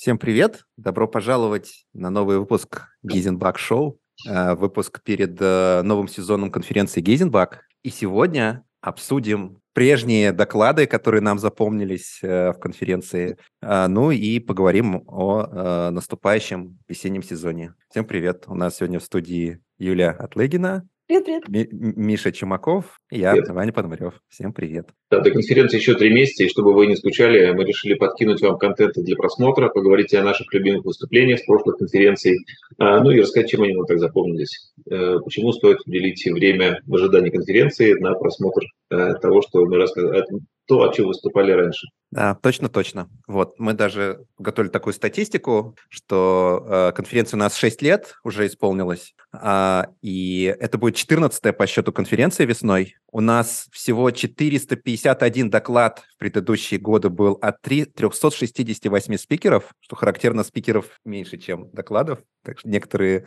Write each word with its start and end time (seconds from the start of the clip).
Всем 0.00 0.16
привет! 0.16 0.64
Добро 0.78 1.06
пожаловать 1.06 1.84
на 1.92 2.08
новый 2.08 2.38
выпуск 2.38 2.86
Гейзенбак 3.02 3.58
Шоу, 3.58 4.00
э, 4.26 4.54
выпуск 4.54 5.02
перед 5.02 5.36
э, 5.38 5.82
новым 5.82 6.08
сезоном 6.08 6.50
конференции 6.50 7.02
Гейзенбак. 7.02 7.66
И 7.82 7.90
сегодня 7.90 8.64
обсудим 8.80 9.60
прежние 9.74 10.32
доклады, 10.32 10.86
которые 10.86 11.20
нам 11.20 11.38
запомнились 11.38 12.20
э, 12.22 12.52
в 12.52 12.58
конференции, 12.58 13.36
ну 13.60 14.10
и 14.10 14.38
поговорим 14.38 15.04
о 15.06 15.90
наступающем 15.90 16.78
весеннем 16.88 17.22
сезоне. 17.22 17.74
Всем 17.90 18.06
привет! 18.06 18.44
У 18.46 18.54
нас 18.54 18.78
сегодня 18.78 19.00
в 19.00 19.04
студии 19.04 19.60
Юлия 19.76 20.12
Атлегина, 20.12 20.88
Привет, 21.10 21.24
привет. 21.24 21.72
Миша 21.72 22.30
Чумаков 22.30 23.00
я, 23.10 23.32
привет. 23.32 23.48
Ваня 23.48 23.72
Пономарев. 23.72 24.22
Всем 24.28 24.52
привет. 24.52 24.90
Да, 25.10 25.18
до 25.18 25.32
конференции 25.32 25.78
еще 25.78 25.94
три 25.94 26.14
месяца, 26.14 26.44
и 26.44 26.48
чтобы 26.48 26.72
вы 26.72 26.86
не 26.86 26.94
скучали, 26.94 27.50
мы 27.50 27.64
решили 27.64 27.94
подкинуть 27.94 28.40
вам 28.40 28.58
контента 28.58 29.02
для 29.02 29.16
просмотра, 29.16 29.70
поговорить 29.70 30.14
о 30.14 30.22
наших 30.22 30.54
любимых 30.54 30.84
выступлениях 30.84 31.40
с 31.40 31.46
прошлых 31.46 31.78
конференций, 31.78 32.38
а, 32.78 33.02
ну 33.02 33.10
и 33.10 33.20
рассказать, 33.20 33.50
чем 33.50 33.64
они 33.64 33.74
нам 33.74 33.86
так 33.86 33.98
запомнились. 33.98 34.72
Э, 34.88 35.16
почему 35.24 35.50
стоит 35.50 35.78
уделить 35.84 36.24
время 36.26 36.80
в 36.86 36.94
ожидании 36.94 37.30
конференции 37.30 37.94
на 37.94 38.14
просмотр 38.14 38.62
э, 38.90 39.14
того, 39.14 39.42
что 39.42 39.66
мы 39.66 39.78
рассказали, 39.78 40.24
то, 40.70 40.84
о 40.84 40.92
чем 40.94 41.08
выступали 41.08 41.50
раньше. 41.50 41.88
Да, 42.12 42.36
точно, 42.36 42.68
точно. 42.68 43.08
Вот, 43.26 43.58
мы 43.58 43.72
даже 43.72 44.24
готовили 44.38 44.70
такую 44.70 44.94
статистику, 44.94 45.76
что 45.88 46.64
э, 46.64 46.92
конференция 46.92 47.38
у 47.38 47.40
нас 47.40 47.56
6 47.56 47.82
лет 47.82 48.14
уже 48.22 48.46
исполнилась, 48.46 49.14
э, 49.32 49.82
и 50.00 50.54
это 50.60 50.78
будет 50.78 50.94
14 50.94 51.56
по 51.56 51.66
счету 51.66 51.92
конференции 51.92 52.46
весной. 52.46 52.94
У 53.10 53.20
нас 53.20 53.66
всего 53.72 54.12
451 54.12 55.50
доклад 55.50 56.04
в 56.14 56.18
предыдущие 56.18 56.78
годы 56.78 57.08
был 57.08 57.36
от 57.42 57.60
3, 57.62 57.86
368 57.86 59.16
спикеров, 59.16 59.72
что 59.80 59.96
характерно, 59.96 60.44
спикеров 60.44 61.00
меньше, 61.04 61.36
чем 61.36 61.68
докладов. 61.72 62.20
Так 62.44 62.60
что 62.60 62.68
некоторые 62.68 63.26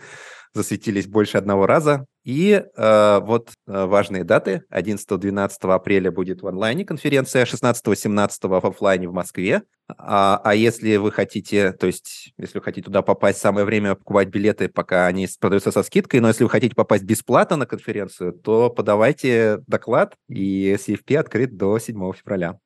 засветились 0.54 1.08
больше 1.08 1.38
одного 1.38 1.66
раза. 1.66 2.06
И 2.24 2.52
э, 2.54 3.20
вот 3.22 3.50
э, 3.68 3.86
важные 3.86 4.24
даты. 4.24 4.64
11-12 4.72 5.50
апреля 5.74 6.12
будет 6.12 6.42
в 6.42 6.48
онлайне 6.48 6.86
конференция, 6.86 7.46
16-17 7.46 8.48
в 8.48 8.54
офлайне 8.54 9.10
в 9.10 9.14
Москве. 9.14 9.64
А, 9.98 10.40
а 10.44 10.56
если 10.56 10.96
вы 10.96 11.12
хотите, 11.12 11.74
то 11.74 11.88
есть, 11.88 12.34
если 12.38 12.60
вы 12.60 12.64
хотите 12.64 12.86
туда 12.86 13.02
попасть, 13.02 13.40
самое 13.40 13.66
время 13.66 13.96
покупать 13.96 14.30
билеты, 14.30 14.70
пока 14.70 15.08
они 15.08 15.28
продаются 15.40 15.72
со 15.72 15.84
скидкой, 15.84 16.22
но 16.22 16.30
если 16.30 16.46
вы 16.46 16.50
хотите 16.50 16.76
попасть 16.76 17.04
бесплатно 17.04 17.58
на 17.58 17.66
конференцию, 17.66 18.32
то 18.32 18.70
подавайте 18.70 19.60
доклад, 19.68 20.16
и 20.30 20.78
CFP 20.80 21.18
открыт 21.18 21.58
до 21.58 21.78
7 21.78 22.14
февраля. 22.14 22.58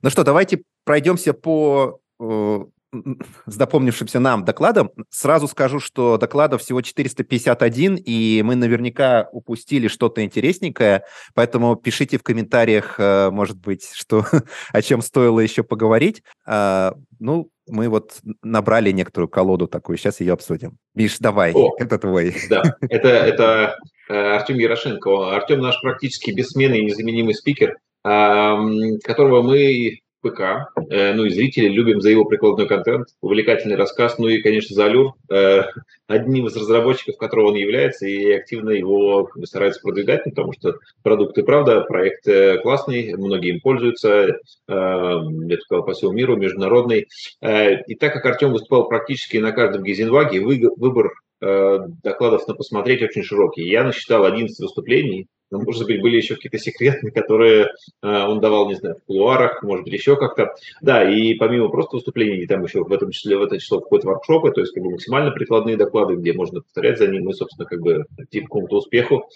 Ну 0.00 0.08
что, 0.08 0.24
давайте 0.24 0.62
пройдемся 0.84 1.34
по 1.34 2.00
э, 2.18 2.60
с 2.92 3.54
запомнившимся 3.54 4.20
нам 4.20 4.44
докладом. 4.44 4.90
Сразу 5.10 5.48
скажу, 5.48 5.80
что 5.80 6.18
докладов 6.18 6.62
всего 6.62 6.82
451, 6.82 7.96
и 7.96 8.42
мы 8.44 8.54
наверняка 8.54 9.28
упустили 9.32 9.88
что-то 9.88 10.22
интересненькое, 10.24 11.04
поэтому 11.34 11.74
пишите 11.76 12.18
в 12.18 12.22
комментариях, 12.22 12.96
э, 12.98 13.30
может 13.30 13.58
быть, 13.58 13.90
что, 13.94 14.24
о 14.72 14.82
чем 14.82 15.00
стоило 15.00 15.40
еще 15.40 15.62
поговорить. 15.62 16.22
А, 16.46 16.94
ну, 17.18 17.48
мы 17.66 17.88
вот 17.88 18.18
набрали 18.42 18.90
некоторую 18.90 19.28
колоду 19.28 19.68
такую, 19.68 19.96
сейчас 19.96 20.20
ее 20.20 20.34
обсудим. 20.34 20.76
Миш, 20.94 21.18
давай, 21.18 21.52
О, 21.54 21.74
это 21.78 21.98
твой. 21.98 22.34
Да, 22.50 22.62
это, 22.82 23.08
это 23.08 23.76
э, 24.10 24.14
Артем 24.14 24.58
Ярошенко. 24.58 25.34
Артем 25.34 25.60
наш 25.60 25.80
практически 25.80 26.30
бессменный 26.30 26.80
и 26.80 26.84
незаменимый 26.84 27.34
спикер, 27.34 27.78
которого 28.02 29.42
мы 29.42 30.01
ПК, 30.22 30.70
э, 30.88 31.12
ну 31.14 31.24
и 31.24 31.30
зрители 31.30 31.68
любим 31.68 32.00
за 32.00 32.10
его 32.10 32.24
прикладной 32.24 32.66
контент, 32.66 33.08
увлекательный 33.20 33.76
рассказ, 33.76 34.18
ну 34.18 34.28
и, 34.28 34.40
конечно, 34.40 34.74
за 34.74 34.86
Алюр, 34.86 35.14
э, 35.30 35.62
одним 36.06 36.46
из 36.46 36.56
разработчиков, 36.56 37.16
которого 37.18 37.48
он 37.48 37.56
является, 37.56 38.06
и 38.06 38.32
активно 38.32 38.70
его 38.70 39.30
старается 39.44 39.80
продвигать, 39.82 40.24
потому 40.24 40.52
что 40.52 40.76
продукт 41.02 41.36
и 41.38 41.42
правда, 41.42 41.80
проект 41.82 42.26
э, 42.28 42.58
классный, 42.58 43.14
многие 43.14 43.54
им 43.54 43.60
пользуются, 43.60 44.38
я 44.68 45.18
бы 45.18 45.58
сказал, 45.60 45.84
по 45.84 45.92
всему 45.92 46.12
миру, 46.12 46.36
международный. 46.36 47.08
И 47.40 47.94
так 47.96 48.12
как 48.12 48.24
Артем 48.26 48.52
выступал 48.52 48.88
практически 48.88 49.38
на 49.38 49.52
каждом 49.52 49.82
Гизенваге, 49.82 50.40
выбор 50.40 51.12
докладов 51.42 52.46
на 52.46 52.54
посмотреть 52.54 53.02
очень 53.02 53.22
широкий. 53.22 53.68
Я 53.68 53.84
насчитал 53.84 54.24
11 54.24 54.58
выступлений, 54.60 55.26
но, 55.52 55.60
может 55.60 55.86
быть, 55.86 56.00
были 56.00 56.16
еще 56.16 56.34
какие-то 56.34 56.58
секретные, 56.58 57.12
которые 57.12 57.66
э, 58.02 58.08
он 58.08 58.40
давал, 58.40 58.68
не 58.68 58.74
знаю, 58.74 58.96
в 58.96 59.04
кулуарах, 59.04 59.62
может 59.62 59.84
быть, 59.84 59.92
еще 59.92 60.16
как-то. 60.16 60.54
Да, 60.80 61.08
и 61.08 61.34
помимо 61.34 61.68
просто 61.68 61.96
выступлений, 61.96 62.46
там 62.46 62.64
еще 62.64 62.82
в 62.82 62.90
этом 62.90 63.10
числе, 63.10 63.36
в 63.36 63.42
это 63.42 63.58
число 63.58 63.80
входят 63.80 64.06
воркшопы, 64.06 64.50
то 64.50 64.62
есть 64.62 64.72
как 64.72 64.82
бы 64.82 64.92
максимально 64.92 65.30
прикладные 65.30 65.76
доклады, 65.76 66.14
где 66.14 66.32
можно 66.32 66.62
повторять 66.62 66.98
за 66.98 67.06
ним 67.06 67.28
и, 67.28 67.34
собственно, 67.34 67.66
как 67.66 67.82
бы 67.82 68.06
идти 68.18 68.40
к 68.40 68.44
какому-то 68.44 68.76
успеху. 68.76 69.28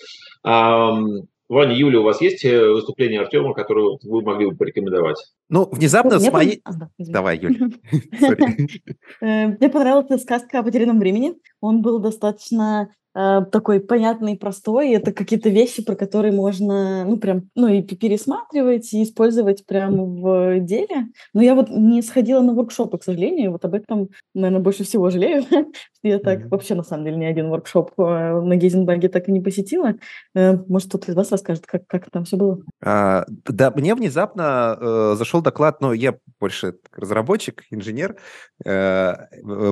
Ваня, 1.48 1.76
Юля, 1.76 2.00
у 2.00 2.02
вас 2.02 2.20
есть 2.20 2.44
э, 2.44 2.72
выступление 2.72 3.20
Артема, 3.20 3.54
которое 3.54 3.98
вы 4.02 4.22
могли 4.22 4.46
бы 4.46 4.56
порекомендовать? 4.56 5.32
Ну, 5.48 5.68
внезапно 5.70 6.18
с 6.18 6.32
моей... 6.32 6.60
А, 6.64 6.72
да, 6.72 6.90
Давай, 6.98 7.38
Юля. 7.38 7.68
Э, 9.20 9.46
мне 9.46 9.68
понравилась 9.70 10.22
сказка 10.22 10.58
о 10.58 10.62
потерянном 10.62 10.98
времени. 10.98 11.34
Он 11.66 11.82
был 11.82 11.98
достаточно 11.98 12.88
Э, 13.16 13.40
такой 13.50 13.80
понятный 13.80 14.34
и 14.34 14.38
простой. 14.38 14.90
Это 14.90 15.10
какие-то 15.10 15.48
вещи, 15.48 15.82
про 15.82 15.94
которые 15.94 16.32
можно, 16.32 17.06
ну, 17.06 17.16
прям, 17.16 17.48
ну, 17.54 17.66
и 17.66 17.80
пересматривать, 17.80 18.92
и 18.92 19.02
использовать 19.02 19.64
прямо 19.64 20.04
в 20.04 20.60
деле. 20.60 21.06
Но 21.32 21.40
я 21.40 21.54
вот 21.54 21.70
не 21.70 22.02
сходила 22.02 22.42
на 22.42 22.52
воркшопы, 22.52 22.98
к 22.98 23.04
сожалению, 23.04 23.52
вот 23.52 23.64
об 23.64 23.72
этом, 23.72 24.10
наверное, 24.34 24.62
больше 24.62 24.84
всего 24.84 25.08
жалею. 25.08 25.44
я 26.02 26.18
так 26.18 26.40
mm-hmm. 26.40 26.48
вообще, 26.48 26.74
на 26.74 26.82
самом 26.82 27.06
деле, 27.06 27.16
ни 27.16 27.24
один 27.24 27.48
воркшоп 27.48 27.92
э, 27.98 28.02
на 28.02 28.54
Гейзенберге 28.54 29.08
так 29.08 29.30
и 29.30 29.32
не 29.32 29.40
посетила. 29.40 29.94
Э, 30.34 30.58
может, 30.68 30.90
кто-то 30.90 31.10
из 31.10 31.14
вас 31.14 31.32
расскажет, 31.32 31.64
как, 31.64 31.86
как 31.86 32.10
там 32.10 32.24
все 32.24 32.36
было? 32.36 32.60
А, 32.84 33.24
да, 33.48 33.70
мне 33.70 33.94
внезапно 33.94 34.76
э, 34.78 35.14
зашел 35.16 35.40
доклад, 35.40 35.80
но 35.80 35.94
я 35.94 36.18
больше 36.38 36.74
разработчик, 36.94 37.64
инженер, 37.70 38.16
э, 38.62 39.14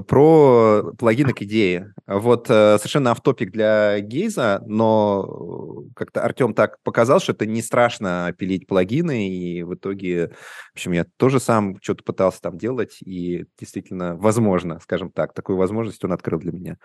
про 0.08 0.94
плагины 0.98 1.34
к 1.34 1.42
идее. 1.42 1.83
Вот 2.06 2.48
э, 2.50 2.78
совершенно 2.78 3.10
автоп 3.10 3.34
топик 3.34 3.52
для 3.52 4.00
Гейза, 4.00 4.62
но 4.66 5.84
как-то 5.96 6.22
Артем 6.22 6.54
так 6.54 6.80
показал, 6.82 7.20
что 7.20 7.32
это 7.32 7.46
не 7.46 7.62
страшно 7.62 8.34
пилить 8.38 8.66
плагины, 8.66 9.28
и 9.28 9.62
в 9.62 9.74
итоге, 9.74 10.28
в 10.72 10.76
общем, 10.76 10.92
я 10.92 11.06
тоже 11.16 11.40
сам 11.40 11.78
что-то 11.82 12.04
пытался 12.04 12.40
там 12.40 12.58
делать, 12.58 12.98
и 13.00 13.44
действительно, 13.58 14.16
возможно, 14.16 14.78
скажем 14.80 15.10
так, 15.10 15.32
такую 15.32 15.56
возможность 15.56 16.04
он 16.04 16.12
открыл 16.12 16.38
для 16.38 16.52
меня. 16.52 16.76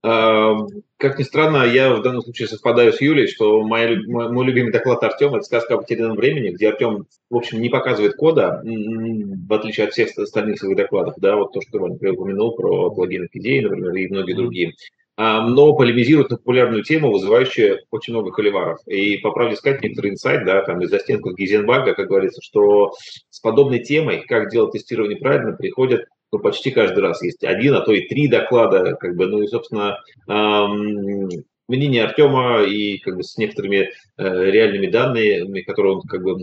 Как 0.00 1.18
ни 1.18 1.22
странно, 1.22 1.64
я 1.64 1.92
в 1.92 2.02
данном 2.02 2.22
случае 2.22 2.46
совпадаю 2.46 2.92
с 2.92 3.00
Юлей, 3.00 3.26
что 3.26 3.62
моя, 3.62 3.96
мой, 4.06 4.30
мой 4.30 4.46
любимый 4.46 4.70
доклад 4.72 5.02
Артема– 5.02 5.36
это 5.38 5.46
сказка 5.46 5.74
о 5.74 5.78
потерянном 5.78 6.16
времени, 6.16 6.50
где 6.50 6.68
Артем, 6.68 7.06
в 7.30 7.36
общем, 7.36 7.60
не 7.60 7.68
показывает 7.68 8.14
кода, 8.14 8.62
в 8.62 9.52
отличие 9.52 9.86
от 9.86 9.92
всех 9.92 10.16
остальных 10.16 10.58
своих 10.58 10.76
докладов, 10.76 11.14
да, 11.18 11.36
вот 11.36 11.52
то, 11.52 11.60
что 11.60 11.80
Ваня 11.80 11.96
упомянул 11.96 12.54
про 12.54 12.90
плагины 12.90 13.26
к 13.26 13.34
идее, 13.34 13.62
например, 13.62 13.92
и 13.94 14.08
многие 14.08 14.34
другие 14.34 14.74
но 15.18 15.74
полемизируют 15.74 16.30
на 16.30 16.36
популярную 16.36 16.84
тему, 16.84 17.10
вызывающую 17.10 17.80
очень 17.90 18.12
много 18.12 18.30
холиваров. 18.30 18.78
И, 18.86 19.16
по 19.16 19.32
правде 19.32 19.56
сказать, 19.56 19.82
некоторый 19.82 20.12
инсайт, 20.12 20.44
да, 20.44 20.62
там 20.62 20.80
из-за 20.82 21.00
стенков 21.00 21.34
Гизенбага, 21.34 21.94
как 21.94 22.06
говорится, 22.06 22.40
что 22.40 22.92
с 23.28 23.40
подобной 23.40 23.80
темой, 23.80 24.24
как 24.28 24.48
делать 24.48 24.72
тестирование 24.72 25.18
правильно, 25.18 25.54
приходят 25.54 26.04
ну, 26.32 26.38
почти 26.38 26.70
каждый 26.70 27.00
раз. 27.00 27.22
Есть 27.22 27.44
один, 27.44 27.74
а 27.74 27.80
то 27.80 27.92
и 27.92 28.06
три 28.06 28.28
доклада, 28.28 28.94
как 28.96 29.16
бы, 29.16 29.26
ну 29.26 29.42
и, 29.42 29.46
собственно, 29.46 29.98
эм, 30.28 31.28
мнение 31.68 32.04
Артема 32.04 32.62
и 32.62 32.98
как 32.98 33.16
бы 33.16 33.22
с 33.22 33.36
некоторыми 33.36 33.76
э, 33.76 33.88
реальными 34.16 34.88
данными, 34.88 35.60
которые 35.62 35.96
он 35.96 36.02
как 36.02 36.22
бы 36.22 36.36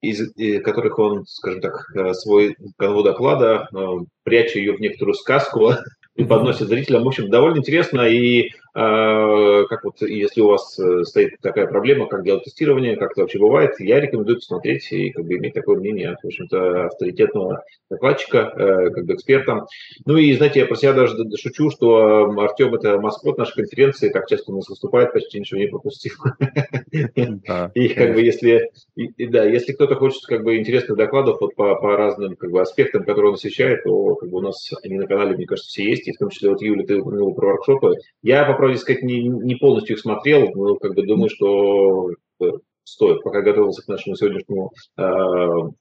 из, 0.00 0.34
из 0.36 0.62
которых 0.62 0.98
он, 0.98 1.26
скажем 1.26 1.60
так, 1.60 1.84
э, 1.94 2.14
свой 2.14 2.56
канву 2.76 3.02
доклада, 3.02 3.68
э, 3.72 3.86
пряча 4.22 4.58
ее 4.58 4.72
в 4.72 4.80
некоторую 4.80 5.14
сказку, 5.14 5.72
подносит 6.24 6.68
зрителям. 6.68 7.04
В 7.04 7.08
общем, 7.08 7.30
довольно 7.30 7.58
интересно. 7.58 8.02
И 8.02 8.50
а, 8.72 9.64
как 9.64 9.84
вот, 9.84 10.00
если 10.00 10.40
у 10.40 10.46
вас 10.46 10.78
э, 10.78 11.02
стоит 11.02 11.40
такая 11.40 11.66
проблема, 11.66 12.06
как 12.06 12.22
делать 12.22 12.44
тестирование, 12.44 12.96
как 12.96 13.12
это 13.12 13.22
вообще 13.22 13.40
бывает, 13.40 13.72
я 13.80 13.98
рекомендую 13.98 14.36
посмотреть 14.36 14.92
и 14.92 15.10
как 15.10 15.24
бы 15.24 15.34
иметь 15.34 15.54
такое 15.54 15.76
мнение, 15.76 16.16
в 16.22 16.26
общем-то, 16.26 16.86
авторитетного 16.86 17.64
докладчика, 17.90 18.38
э, 18.38 18.90
как 18.90 19.06
бы 19.06 19.14
эксперта. 19.14 19.66
Ну 20.06 20.16
и, 20.16 20.32
знаете, 20.34 20.60
я 20.60 20.66
про 20.66 20.76
себя 20.76 20.92
даже 20.92 21.16
шучу, 21.36 21.70
что 21.70 22.30
Артем– 22.38 22.72
это 22.76 23.00
маскот 23.00 23.38
нашей 23.38 23.56
конференции, 23.56 24.08
так 24.08 24.28
часто 24.28 24.52
у 24.52 24.56
нас 24.56 24.68
выступает, 24.68 25.12
почти 25.12 25.40
ничего 25.40 25.58
не 25.58 25.66
пропустил. 25.66 26.14
И 27.74 27.88
как 27.88 28.14
бы 28.14 28.20
если, 28.20 28.70
да, 29.18 29.44
если 29.44 29.72
кто-то 29.72 29.96
хочет 29.96 30.24
как 30.26 30.44
бы 30.44 30.58
интересных 30.58 30.96
докладов 30.96 31.40
вот 31.40 31.56
по, 31.56 31.96
разным 31.96 32.36
как 32.36 32.52
бы 32.52 32.60
аспектам, 32.60 33.02
которые 33.02 33.30
он 33.30 33.34
освещает, 33.34 33.82
то 33.82 34.14
как 34.14 34.30
бы 34.30 34.38
у 34.38 34.42
нас 34.42 34.70
они 34.84 34.96
на 34.96 35.08
канале, 35.08 35.34
мне 35.34 35.46
кажется, 35.46 35.68
все 35.70 35.90
есть, 35.90 36.06
в 36.12 36.18
том 36.18 36.30
числе 36.30 36.50
вот 36.50 36.62
Юля, 36.62 36.84
ты 36.86 37.00
упомянула 37.00 37.32
про 37.32 37.48
воркшопы. 37.48 37.94
Я 38.22 38.44
по 38.44 38.54
правде 38.54 38.78
сказать, 38.78 39.02
не, 39.02 39.22
не 39.22 39.54
полностью 39.56 39.96
их 39.96 40.00
смотрел, 40.00 40.50
но 40.54 40.76
как 40.76 40.94
бы 40.94 41.06
думаю, 41.06 41.30
что 41.30 42.10
э, 42.40 42.44
стоит. 42.84 43.22
Пока 43.22 43.42
готовился 43.42 43.82
к 43.82 43.88
нашему 43.88 44.16
сегодняшнему 44.16 44.72
э, 44.96 45.02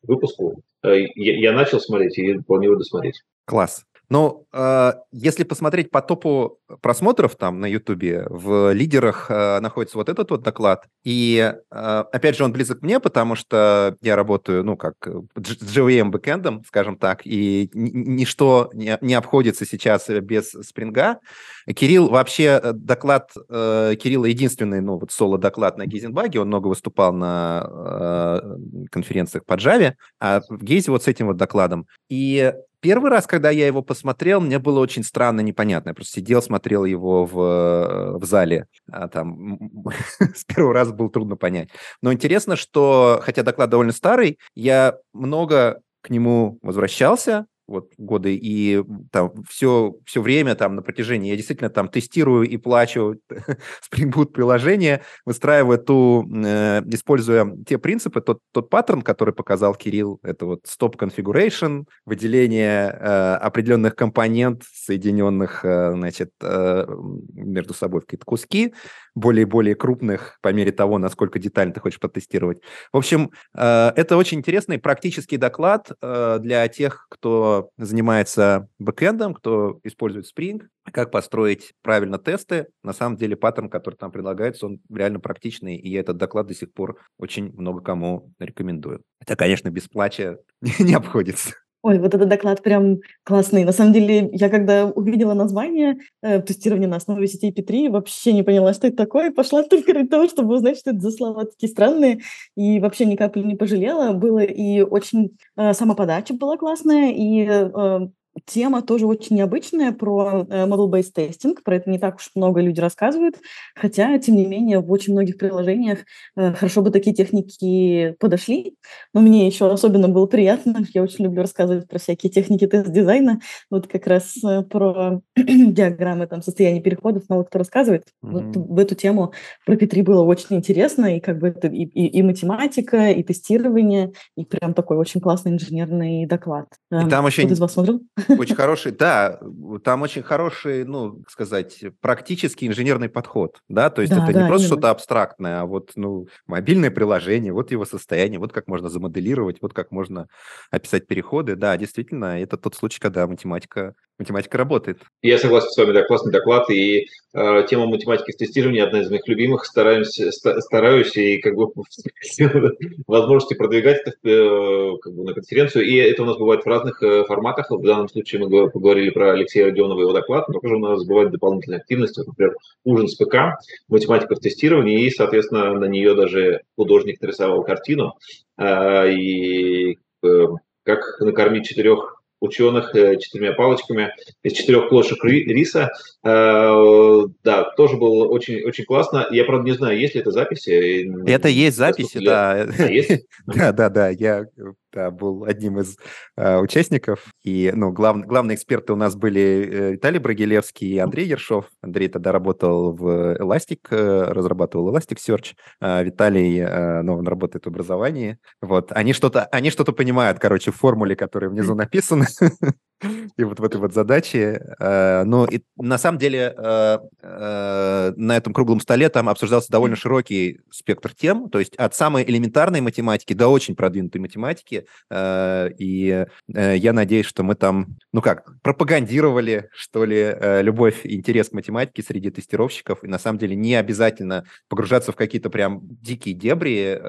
выпуску, 0.03 0.61
э, 0.83 0.99
я, 1.15 1.39
я 1.39 1.51
начал 1.53 1.79
смотреть 1.79 2.17
и 2.17 2.39
планирую 2.39 2.79
досмотреть. 2.79 3.21
Класс. 3.45 3.83
Ну, 4.09 4.47
э, 4.51 4.93
если 5.11 5.43
посмотреть 5.43 5.91
по 5.91 6.01
топу 6.01 6.59
просмотров 6.81 7.35
там 7.35 7.59
на 7.59 7.67
Ютубе, 7.67 8.25
в 8.29 8.73
лидерах 8.73 9.27
э, 9.29 9.59
находится 9.59 9.97
вот 9.97 10.09
этот 10.09 10.31
вот 10.31 10.41
доклад. 10.41 10.87
И, 11.03 11.53
э, 11.71 12.03
опять 12.11 12.35
же, 12.35 12.43
он 12.43 12.51
близок 12.51 12.81
мне, 12.81 12.99
потому 12.99 13.35
что 13.35 13.95
я 14.01 14.15
работаю, 14.15 14.63
ну, 14.63 14.77
как 14.77 14.95
с 15.05 15.77
JVM 15.77 16.09
бэкэндом, 16.09 16.63
скажем 16.65 16.97
так, 16.97 17.21
и 17.23 17.69
ничто 17.73 18.71
не, 18.73 18.97
не 19.01 19.13
обходится 19.13 19.65
сейчас 19.65 20.09
без 20.09 20.49
спринга. 20.49 21.19
Кирилл, 21.67 22.09
вообще, 22.09 22.61
доклад 22.73 23.31
э, 23.49 23.95
Кирилла 24.01 24.25
единственный, 24.25 24.81
ну, 24.81 24.97
вот 24.97 25.11
соло-доклад 25.11 25.77
на 25.77 25.85
Гейзенбаге, 25.85 26.39
он 26.39 26.47
много 26.47 26.67
выступал 26.67 27.13
на 27.13 28.41
э, 28.41 28.87
конференциях 28.91 29.45
по 29.45 29.53
Java, 29.53 29.93
а 30.19 30.41
в 30.49 30.63
Гейзе 30.63 30.89
вот 30.89 31.03
с 31.03 31.07
этим 31.07 31.27
вот 31.27 31.37
докладом. 31.37 31.85
И 32.09 32.53
Первый 32.81 33.11
раз, 33.11 33.27
когда 33.27 33.49
я 33.49 33.67
его 33.67 33.81
посмотрел, 33.81 34.39
мне 34.39 34.57
было 34.57 34.79
очень 34.79 35.03
странно, 35.03 35.41
непонятно. 35.41 35.89
Я 35.89 35.95
просто 35.95 36.13
сидел, 36.13 36.41
смотрел 36.41 36.85
его 36.85 37.25
в, 37.25 38.19
в 38.19 38.25
зале. 38.25 38.67
А 38.89 39.07
там 39.07 39.59
с 40.19 40.45
первого 40.45 40.73
раза 40.73 40.93
было 40.93 41.09
трудно 41.09 41.35
понять. 41.35 41.69
Но 42.01 42.13
интересно, 42.13 42.55
что, 42.55 43.19
хотя 43.21 43.43
доклад 43.43 43.69
довольно 43.69 43.91
старый, 43.91 44.39
я 44.55 44.95
много 45.13 45.81
к 46.01 46.09
нему 46.09 46.57
возвращался, 46.61 47.47
вот 47.69 47.93
годы, 47.97 48.35
и 48.35 48.83
там 49.11 49.31
все, 49.47 49.95
все 50.05 50.21
время 50.21 50.55
там 50.55 50.75
на 50.75 50.81
протяжении, 50.81 51.29
я 51.29 51.35
действительно 51.35 51.69
там 51.69 51.87
тестирую 51.87 52.47
и 52.47 52.57
плачу 52.57 53.15
Spring 53.29 54.11
Boot 54.11 54.27
приложение, 54.27 55.03
выстраивая 55.25 55.77
ту, 55.77 56.27
э, 56.43 56.81
используя 56.87 57.55
те 57.65 57.77
принципы, 57.77 58.21
тот, 58.21 58.39
тот 58.51 58.69
паттерн, 58.69 59.01
который 59.01 59.33
показал 59.33 59.75
Кирилл, 59.75 60.19
это 60.23 60.45
вот 60.45 60.65
stop 60.65 60.97
configuration, 60.97 61.85
выделение 62.05 62.89
э, 62.89 63.35
определенных 63.35 63.95
компонент, 63.95 64.63
соединенных, 64.71 65.63
э, 65.63 65.91
значит, 65.93 66.31
э, 66.41 66.85
между 67.33 67.73
собой 67.73 68.01
в 68.01 68.05
какие-то 68.05 68.25
куски, 68.25 68.73
более 69.19 69.43
и 69.43 69.45
более 69.45 69.75
крупных 69.75 70.39
по 70.41 70.51
мере 70.53 70.71
того, 70.71 70.97
насколько 70.97 71.39
детально 71.39 71.73
ты 71.73 71.79
хочешь 71.79 71.99
потестировать. 71.99 72.61
В 72.91 72.97
общем, 72.97 73.31
э, 73.55 73.91
это 73.95 74.17
очень 74.17 74.39
интересный 74.39 74.79
практический 74.79 75.37
доклад 75.37 75.91
э, 76.01 76.39
для 76.39 76.67
тех, 76.67 77.07
кто 77.09 77.69
занимается 77.77 78.67
бэкэндом, 78.79 79.33
кто 79.33 79.79
использует 79.83 80.25
Spring, 80.25 80.61
как 80.91 81.11
построить 81.11 81.73
правильно 81.83 82.17
тесты. 82.17 82.67
На 82.83 82.93
самом 82.93 83.17
деле 83.17 83.35
паттерн, 83.35 83.69
который 83.69 83.95
там 83.95 84.11
предлагается, 84.11 84.65
он 84.65 84.79
реально 84.89 85.19
практичный, 85.19 85.75
и 85.75 85.89
я 85.89 85.99
этот 85.99 86.17
доклад 86.17 86.47
до 86.47 86.55
сих 86.55 86.73
пор 86.73 86.99
очень 87.17 87.51
много 87.53 87.81
кому 87.81 88.33
рекомендую. 88.39 89.03
Хотя, 89.19 89.35
конечно, 89.35 89.69
без 89.69 89.87
плача 89.87 90.37
не 90.79 90.93
обходится. 90.93 91.53
Ой, 91.81 91.97
вот 91.97 92.13
этот 92.13 92.27
доклад 92.27 92.61
прям 92.61 92.99
классный. 93.23 93.63
На 93.63 93.71
самом 93.71 93.93
деле, 93.93 94.29
я 94.33 94.49
когда 94.49 94.85
увидела 94.85 95.33
название 95.33 95.99
э, 96.21 96.41
тестирования 96.41 96.89
на 96.89 96.97
основе 96.97 97.25
сетей 97.25 97.53
P3, 97.53 97.89
вообще 97.89 98.33
не 98.33 98.43
поняла, 98.43 98.73
что 98.73 98.87
это 98.87 98.97
такое. 98.97 99.31
Пошла 99.31 99.63
только 99.69 99.93
ради 99.93 100.09
того, 100.09 100.27
чтобы 100.27 100.55
узнать, 100.55 100.77
что 100.77 100.91
это 100.91 100.99
за 100.99 101.11
слова 101.11 101.45
такие 101.45 101.69
странные. 101.69 102.19
И 102.57 102.81
вообще 102.81 103.05
ни 103.05 103.15
капли 103.15 103.43
не 103.43 103.55
пожалела. 103.55 104.11
Было 104.11 104.39
и 104.39 104.81
очень... 104.81 105.37
Э, 105.55 105.73
сама 105.73 105.95
подача 105.95 106.33
была 106.33 106.57
классная, 106.57 107.13
и 107.13 107.45
э, 107.47 108.09
Тема 108.45 108.81
тоже 108.81 109.05
очень 109.05 109.35
необычная 109.35 109.91
про 109.91 110.45
э, 110.49 110.65
model-based 110.65 111.13
testing, 111.15 111.57
про 111.63 111.75
это 111.75 111.89
не 111.89 111.99
так 111.99 112.17
уж 112.17 112.31
много 112.35 112.61
людей 112.61 112.81
рассказывают, 112.81 113.35
хотя, 113.75 114.17
тем 114.19 114.35
не 114.35 114.45
менее, 114.45 114.79
в 114.79 114.91
очень 114.91 115.13
многих 115.13 115.37
приложениях 115.37 115.99
э, 116.35 116.53
хорошо 116.53 116.81
бы 116.81 116.91
такие 116.91 117.15
техники 117.15 118.15
подошли, 118.19 118.75
но 119.13 119.21
мне 119.21 119.47
еще 119.47 119.71
особенно 119.71 120.07
было 120.07 120.25
приятно, 120.25 120.85
я 120.93 121.03
очень 121.03 121.25
люблю 121.25 121.41
рассказывать 121.41 121.87
про 121.87 121.99
всякие 121.99 122.31
техники 122.31 122.67
тест-дизайна, 122.67 123.39
вот 123.69 123.87
как 123.87 124.07
раз 124.07 124.35
э, 124.43 124.63
про 124.63 125.21
диаграммы 125.35 126.27
там 126.27 126.41
состояния 126.41 126.81
переходов, 126.81 127.23
мало 127.29 127.43
кто 127.43 127.59
рассказывает. 127.59 128.05
Mm-hmm. 128.23 128.31
Вот 128.31 128.55
в 128.55 128.79
эту 128.79 128.95
тему 128.95 129.33
про 129.65 129.75
P3 129.75 130.03
было 130.03 130.23
очень 130.23 130.55
интересно, 130.55 131.15
и 131.15 131.19
как 131.19 131.39
бы 131.39 131.49
это 131.49 131.67
и, 131.67 131.83
и, 131.83 132.07
и 132.07 132.23
математика, 132.23 133.09
и 133.09 133.23
тестирование, 133.23 134.13
и 134.35 134.45
прям 134.45 134.73
такой 134.73 134.97
очень 134.97 135.21
классный 135.21 135.51
инженерный 135.51 136.25
доклад. 136.25 136.67
И 136.91 136.95
там 136.95 137.07
Кто 137.07 137.23
очень... 137.23 137.51
из 137.51 137.59
вас 137.59 137.73
смотрел? 137.73 138.01
Очень 138.35 138.55
хороший, 138.55 138.91
да, 138.91 139.39
там 139.83 140.01
очень 140.03 140.23
хороший, 140.23 140.85
ну, 140.85 141.17
как 141.23 141.29
сказать, 141.31 141.83
практический 142.01 142.67
инженерный 142.67 143.09
подход, 143.09 143.59
да, 143.67 143.89
то 143.89 144.01
есть 144.01 144.13
да, 144.13 144.23
это 144.23 144.33
да, 144.33 144.39
не 144.41 144.43
просто 144.43 144.67
что-то 144.67 144.89
абстрактное, 144.91 145.61
а 145.61 145.65
вот, 145.65 145.91
ну, 145.95 146.27
мобильное 146.47 146.91
приложение, 146.91 147.51
вот 147.53 147.71
его 147.71 147.85
состояние, 147.85 148.39
вот 148.39 148.53
как 148.53 148.67
можно 148.67 148.89
замоделировать, 148.89 149.57
вот 149.61 149.73
как 149.73 149.91
можно 149.91 150.27
описать 150.71 151.07
переходы, 151.07 151.55
да, 151.55 151.75
действительно, 151.77 152.39
это 152.41 152.57
тот 152.57 152.75
случай, 152.75 152.99
когда 152.99 153.25
математика 153.27 153.95
математика 154.19 154.57
работает. 154.57 154.99
Я 155.21 155.37
согласен 155.37 155.69
с 155.69 155.77
вами, 155.77 155.93
да, 155.93 156.03
классный 156.03 156.31
доклад. 156.31 156.69
И 156.69 157.07
э, 157.33 157.63
тема 157.69 157.87
математики 157.87 158.31
в 158.31 158.37
тестировании 158.37 158.81
одна 158.81 159.01
из 159.01 159.09
моих 159.09 159.27
любимых. 159.27 159.65
Стараемся, 159.65 160.31
стараюсь 160.31 161.15
и 161.15 161.37
как 161.37 161.55
бы 161.55 161.67
возможности 163.07 163.53
продвигать 163.55 164.01
это 164.05 164.11
э, 164.23 164.97
как 165.01 165.13
бы, 165.13 165.23
на 165.23 165.33
конференцию. 165.33 165.85
И 165.85 165.95
это 165.95 166.23
у 166.23 166.25
нас 166.25 166.37
бывает 166.37 166.63
в 166.63 166.67
разных 166.67 167.01
э, 167.01 167.23
форматах. 167.23 167.71
В 167.71 167.81
данном 167.81 168.09
случае 168.09 168.45
мы 168.45 168.69
поговорили 168.69 169.09
про 169.09 169.31
Алексея 169.31 169.65
Родионова 169.65 169.99
и 169.99 170.01
его 170.01 170.13
доклад, 170.13 170.49
но 170.49 170.59
тоже 170.59 170.75
у 170.75 170.79
нас 170.79 171.05
бывает 171.05 171.31
дополнительная 171.31 171.79
активность. 171.79 172.17
Например, 172.17 172.55
ужин 172.83 173.07
с 173.07 173.15
ПК, 173.15 173.57
математика 173.87 174.35
в 174.35 174.39
тестировании, 174.39 175.05
и, 175.05 175.11
соответственно, 175.11 175.73
на 175.73 175.85
нее 175.85 176.13
даже 176.13 176.61
художник 176.75 177.21
нарисовал 177.21 177.63
картину. 177.63 178.15
Э, 178.57 179.09
и 179.09 179.97
э, 180.23 180.45
как 180.83 181.19
накормить 181.19 181.67
четырех 181.67 182.18
ученых 182.39 182.95
э, 182.95 183.17
четырьмя 183.17 183.53
палочками 183.53 184.13
из 184.43 184.53
четырех 184.53 184.89
плошек 184.89 185.23
риса. 185.23 185.91
Э, 186.23 187.23
да, 187.43 187.63
тоже 187.75 187.97
было 187.97 188.27
очень, 188.27 188.63
очень 188.63 188.85
классно. 188.85 189.27
Я, 189.31 189.43
правда, 189.45 189.69
не 189.69 189.75
знаю, 189.75 189.99
есть 189.99 190.15
ли 190.15 190.21
это 190.21 190.31
записи. 190.31 191.29
Это 191.29 191.49
есть 191.49 191.77
записи, 191.77 192.19
да. 192.23 192.67
А, 192.79 192.83
есть? 192.85 193.25
Да, 193.45 193.71
да, 193.71 193.89
да. 193.89 194.09
Я 194.09 194.45
да, 194.93 195.11
был 195.11 195.43
одним 195.43 195.79
из 195.79 195.97
э, 196.37 196.57
участников. 196.59 197.25
И 197.43 197.71
ну, 197.75 197.91
глав, 197.91 198.17
главные 198.25 198.55
эксперты 198.55 198.93
у 198.93 198.95
нас 198.95 199.15
были 199.15 199.41
э, 199.41 199.91
Виталий 199.93 200.19
Брагилевский 200.19 200.87
и 200.87 200.97
Андрей 200.97 201.27
Ершов. 201.27 201.65
Андрей 201.81 202.07
тогда 202.07 202.31
работал 202.31 202.93
в 202.93 203.35
Elastic, 203.37 203.79
э, 203.91 204.31
разрабатывал 204.31 204.95
Elasticsearch. 204.95 205.53
Э, 205.81 206.03
Виталий, 206.03 206.59
э, 206.59 207.01
ну, 207.01 207.17
он 207.17 207.27
работает 207.27 207.65
в 207.65 207.69
образовании. 207.69 208.37
Вот. 208.61 208.91
Они 208.91 209.13
что-то, 209.13 209.45
они 209.45 209.71
что-то 209.71 209.93
понимают, 209.93 210.39
короче, 210.39 210.71
в 210.71 210.75
формуле, 210.75 211.15
которая 211.15 211.49
внизу 211.49 211.75
написана. 211.75 212.25
и 213.37 213.43
вот 213.43 213.59
в 213.59 213.63
этой 213.63 213.77
вот 213.77 213.93
задаче. 213.93 214.75
Э, 214.79 215.23
но 215.23 215.45
и 215.45 215.61
на 215.77 215.97
самом 215.97 216.17
деле 216.17 216.53
э, 216.55 216.99
э, 217.21 218.13
на 218.15 218.37
этом 218.37 218.53
круглом 218.53 218.79
столе 218.79 219.09
там 219.09 219.29
обсуждался 219.29 219.71
довольно 219.71 219.95
широкий 219.95 220.59
спектр 220.69 221.13
тем, 221.13 221.49
то 221.49 221.59
есть 221.59 221.75
от 221.75 221.95
самой 221.95 222.23
элементарной 222.23 222.81
математики 222.81 223.33
до 223.33 223.47
очень 223.47 223.75
продвинутой 223.75 224.21
математики. 224.21 224.85
И 225.11 226.25
я 226.47 226.93
надеюсь, 226.93 227.25
что 227.25 227.43
мы 227.43 227.55
там, 227.55 227.97
ну 228.13 228.21
как, 228.21 228.61
пропагандировали, 228.61 229.69
что 229.73 230.05
ли, 230.05 230.35
любовь 230.61 231.05
и 231.05 231.15
интерес 231.15 231.49
к 231.49 231.53
математике 231.53 232.03
среди 232.03 232.29
тестировщиков. 232.29 233.03
И 233.03 233.07
на 233.07 233.19
самом 233.19 233.39
деле 233.39 233.55
не 233.55 233.75
обязательно 233.75 234.45
погружаться 234.67 235.11
в 235.11 235.15
какие-то 235.15 235.49
прям 235.49 235.79
дикие 235.83 236.35
дебри, 236.35 236.99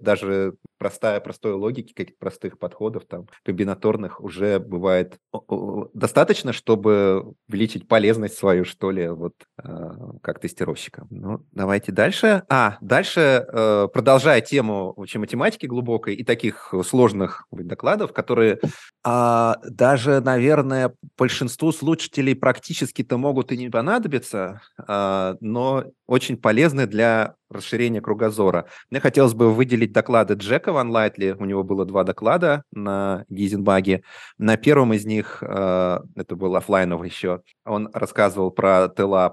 даже 0.00 0.54
простая, 0.78 1.20
простой 1.20 1.52
логики, 1.52 1.92
каких-то 1.92 2.18
простых 2.18 2.58
подходов, 2.58 3.04
там, 3.06 3.26
комбинаторных 3.44 4.20
уже 4.20 4.58
бывает 4.58 5.18
достаточно, 5.94 6.52
чтобы 6.52 7.34
увеличить 7.48 7.88
полезность 7.88 8.36
свою, 8.36 8.64
что 8.64 8.90
ли, 8.90 9.08
вот 9.08 9.34
э, 9.62 9.68
как 10.22 10.40
тестировщика. 10.40 11.06
Ну, 11.10 11.44
давайте 11.52 11.92
дальше. 11.92 12.42
А, 12.48 12.78
дальше, 12.80 13.46
э, 13.46 13.88
продолжая 13.92 14.40
тему 14.40 14.94
вообще 14.96 15.18
математики 15.18 15.66
глубокой 15.66 16.14
и 16.14 16.24
таких 16.24 16.74
сложных 16.84 17.46
докладов, 17.50 18.12
которые 18.12 18.60
а, 19.04 19.56
даже, 19.62 20.20
наверное, 20.20 20.92
большинству 21.16 21.72
слушателей 21.72 22.34
практически-то 22.34 23.16
могут 23.16 23.52
и 23.52 23.56
не 23.56 23.70
понадобиться, 23.70 24.60
а, 24.76 25.36
но 25.40 25.84
очень 26.06 26.36
полезны 26.36 26.86
для 26.86 27.34
расширения 27.50 28.00
кругозора. 28.00 28.66
Мне 28.90 29.00
хотелось 29.00 29.34
бы 29.34 29.54
выделить 29.54 29.92
доклады 29.92 30.34
Джека 30.34 30.72
Ван 30.72 30.90
Лайтли. 30.90 31.36
У 31.38 31.44
него 31.44 31.64
было 31.64 31.84
два 31.84 32.04
доклада 32.04 32.64
на 32.72 33.24
Гизенбаге. 33.28 34.02
На 34.36 34.56
первом 34.56 34.92
из 34.92 35.06
них, 35.06 35.42
э, 35.42 35.98
это 36.14 36.36
был 36.36 36.56
офлайновый 36.56 37.08
еще, 37.08 37.42
он 37.64 37.88
рассказывал 37.92 38.50
про 38.50 38.88
TLA+, 38.94 39.32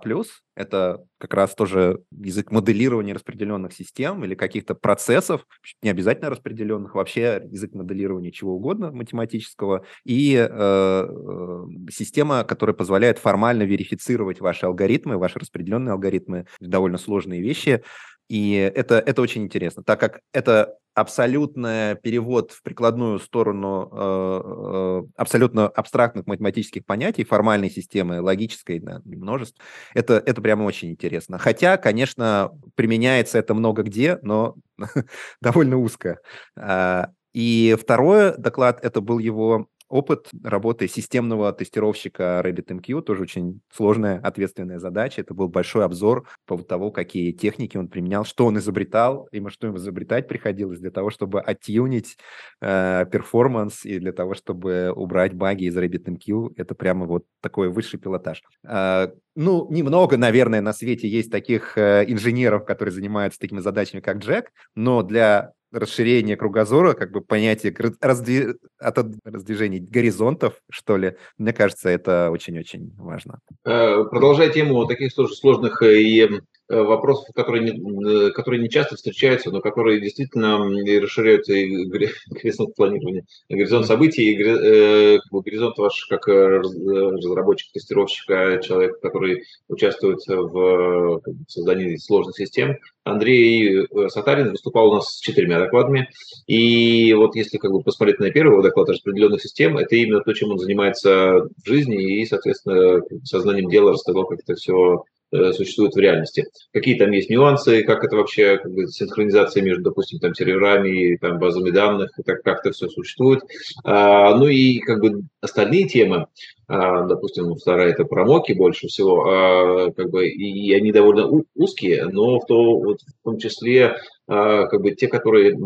это 0.55 1.05
как 1.17 1.33
раз 1.33 1.53
тоже 1.53 2.01
язык 2.12 2.51
моделирования 2.51 3.13
распределенных 3.13 3.74
систем 3.74 4.24
или 4.24 4.35
каких-то 4.35 4.75
процессов, 4.75 5.45
не 5.81 5.89
обязательно 5.89 6.29
распределенных, 6.29 6.95
вообще 6.95 7.41
язык 7.45 7.74
моделирования 7.74 8.31
чего 8.31 8.55
угодно 8.55 8.91
математического, 8.91 9.85
и 10.05 10.35
э, 10.35 10.47
э, 10.50 11.65
система, 11.91 12.43
которая 12.43 12.74
позволяет 12.74 13.19
формально 13.19 13.63
верифицировать 13.63 14.39
ваши 14.39 14.65
алгоритмы, 14.65 15.17
ваши 15.17 15.39
распределенные 15.39 15.93
алгоритмы, 15.93 16.45
довольно 16.59 16.97
сложные 16.97 17.41
вещи, 17.41 17.83
И 18.27 18.53
это, 18.53 18.95
это 18.95 19.21
очень 19.21 19.43
интересно, 19.43 19.83
так 19.83 20.00
как 20.00 20.21
это 20.33 20.77
абсолютный 20.95 21.95
перевод 21.95 22.51
в 22.51 22.63
прикладную 22.63 23.19
сторону 23.19 23.89
э, 23.91 25.03
э, 25.05 25.07
абсолютно 25.17 25.67
абстрактных 25.67 26.25
математических 26.25 26.85
понятий, 26.85 27.25
формальной 27.25 27.69
системы, 27.69 28.21
логической, 28.21 28.79
да, 28.79 29.01
множеств, 29.03 29.59
это, 29.93 30.13
это 30.25 30.41
прямо 30.41 30.63
очень 30.63 30.91
интересно. 30.91 31.37
Хотя, 31.37 31.75
конечно, 31.75 32.51
применяется 32.75 33.37
это 33.37 33.53
много 33.53 33.83
где, 33.83 34.19
но 34.21 34.55
довольно 35.41 35.77
узко. 35.77 36.19
А, 36.57 37.09
и 37.33 37.75
второй 37.79 38.37
доклад, 38.37 38.79
это 38.83 39.01
был 39.01 39.19
его 39.19 39.67
опыт 39.88 40.30
работы 40.44 40.88
системного 40.88 41.51
тестировщика 41.54 42.42
RabbitMQ, 42.44 43.01
тоже 43.01 43.24
очень 43.24 43.62
сложная, 43.72 44.20
ответственная 44.20 44.80
задача. 44.80 45.22
Это 45.22 45.34
был 45.34 45.48
большой 45.48 45.86
обзор 45.86 46.24
по 46.46 46.56
поводу 46.56 46.68
того, 46.68 46.92
какие 46.92 47.32
техники 47.32 47.77
он 47.77 47.88
применял, 47.88 48.25
что 48.25 48.46
он 48.46 48.58
изобретал, 48.58 49.27
и 49.32 49.46
что 49.50 49.68
им 49.68 49.77
изобретать 49.77 50.27
приходилось 50.27 50.80
для 50.80 50.92
того, 50.92 51.12
чтобы 51.12 51.39
оттюнить 51.42 52.18
э, 52.62 53.06
перформанс 53.12 53.86
и 53.86 54.00
для 54.00 54.12
того, 54.12 54.34
чтобы 54.34 54.92
убрать 54.96 55.34
баги 55.34 55.65
из 55.65 55.77
RabbitMQ. 55.77 56.54
Это 56.58 56.74
прямо 56.75 57.06
вот 57.06 57.25
такой 57.42 57.70
высший 57.70 58.00
пилотаж. 58.00 58.42
Э, 58.63 59.10
ну, 59.36 59.68
немного, 59.70 60.18
наверное, 60.18 60.62
на 60.62 60.74
свете 60.74 61.08
есть 61.08 61.32
таких 61.32 61.77
э, 61.77 62.06
инженеров, 62.08 62.65
которые 62.65 62.94
занимаются 62.94 63.39
такими 63.39 63.60
задачами, 63.60 64.01
как 64.01 64.18
Джек, 64.18 64.51
но 64.75 65.04
для 65.04 65.54
расширение 65.75 66.38
кругозора, 66.38 66.94
как 66.94 67.12
бы 67.12 67.22
понятие 67.22 67.75
раздви... 68.01 68.55
от 68.79 68.98
раздвижения 69.24 69.79
горизонтов, 69.79 70.55
что 70.70 70.98
ли. 70.98 71.15
Мне 71.38 71.53
кажется, 71.53 71.89
это 71.89 72.29
очень-очень 72.32 72.94
важно. 72.98 73.39
Э, 73.65 74.03
продолжая 74.10 74.50
тему 74.50 74.86
таких 74.86 75.13
тоже 75.13 75.36
сложных 75.36 75.82
э, 75.82 76.01
и 76.01 76.41
вопросов, 76.67 77.27
которые 77.36 77.72
не, 77.72 78.27
э, 78.27 78.31
которые 78.31 78.62
не 78.62 78.69
часто 78.69 78.95
встречаются, 78.95 79.51
но 79.51 79.62
которые 79.62 80.01
действительно 80.01 80.57
расширяют 81.01 81.48
и 81.50 81.86
горизонт 82.29 82.75
планирования, 82.75 83.25
горизонт 83.50 83.86
событий, 83.86 84.31
и 84.31 84.43
э, 84.43 85.19
горизонт 85.31 85.77
ваш 85.77 86.05
как 86.07 86.27
разработчик, 86.27 87.72
тестировщика, 87.72 88.60
человек, 88.63 89.00
который 89.00 89.43
участвует 89.67 90.19
в 90.27 91.22
создании 91.48 91.98
сложных 91.98 92.38
систем. 92.38 92.77
Андрей 93.03 93.88
Сатарин 94.10 94.50
выступал 94.50 94.89
у 94.89 94.95
нас 94.95 95.17
с 95.17 95.19
четырьмя 95.19 95.60
докладами. 95.60 96.10
И 96.48 97.13
вот 97.13 97.36
если 97.36 97.57
как 97.57 97.72
бы 97.72 97.81
посмотреть 97.84 98.19
на 98.19 98.31
первый 98.31 98.63
доклад 98.63 98.89
распределенных 98.89 99.41
систем, 99.41 99.77
это 99.77 99.95
именно 99.95 100.22
то, 100.22 100.34
чем 100.34 100.51
он 100.51 100.57
занимается 100.57 101.48
в 101.63 101.67
жизни 101.67 102.22
и, 102.22 102.25
соответственно, 102.25 103.01
сознанием 103.24 103.69
дела 103.69 103.91
рассказал, 103.91 104.25
как 104.25 104.39
это 104.39 104.55
все 104.55 105.03
Э, 105.05 105.14
существует 105.32 105.94
в 105.94 106.00
реальности. 106.00 106.46
Какие 106.72 106.98
там 106.98 107.12
есть 107.12 107.29
нюансы, 107.29 107.84
как 107.84 108.03
это 108.03 108.15
вообще, 108.15 108.58
как 108.58 108.72
бы, 108.72 108.88
синхронизация 108.88 109.63
между, 109.63 109.84
допустим, 109.84 110.20
там, 110.20 110.34
серверами 110.34 111.13
и 111.13 111.17
там, 111.17 111.39
базами 111.39 111.72
данных, 111.72 112.12
это 112.17 112.72
все 112.72 112.88
существует. 112.89 113.41
А, 113.84 114.36
ну 114.36 114.48
и 114.48 114.79
как 114.79 115.01
бы 115.01 115.24
остальные 115.41 115.88
темы, 115.88 116.27
а, 116.67 117.03
допустим, 117.03 117.55
вторая 117.55 117.89
это 117.89 118.05
про 118.05 118.25
моки 118.25 118.53
больше 118.53 118.88
всего, 118.88 119.25
а, 119.27 119.91
как 119.91 120.10
бы, 120.10 120.27
и, 120.27 120.67
и 120.67 120.74
они 120.74 120.91
довольно 120.91 121.27
узкие, 121.55 122.05
но 122.05 122.39
в, 122.39 122.46
то, 122.46 122.79
вот, 122.79 123.00
в 123.01 123.24
том 123.24 123.38
числе 123.38 123.98
а, 124.27 124.67
как 124.67 124.82
бы 124.82 124.91
те, 124.91 125.08
которые 125.08 125.58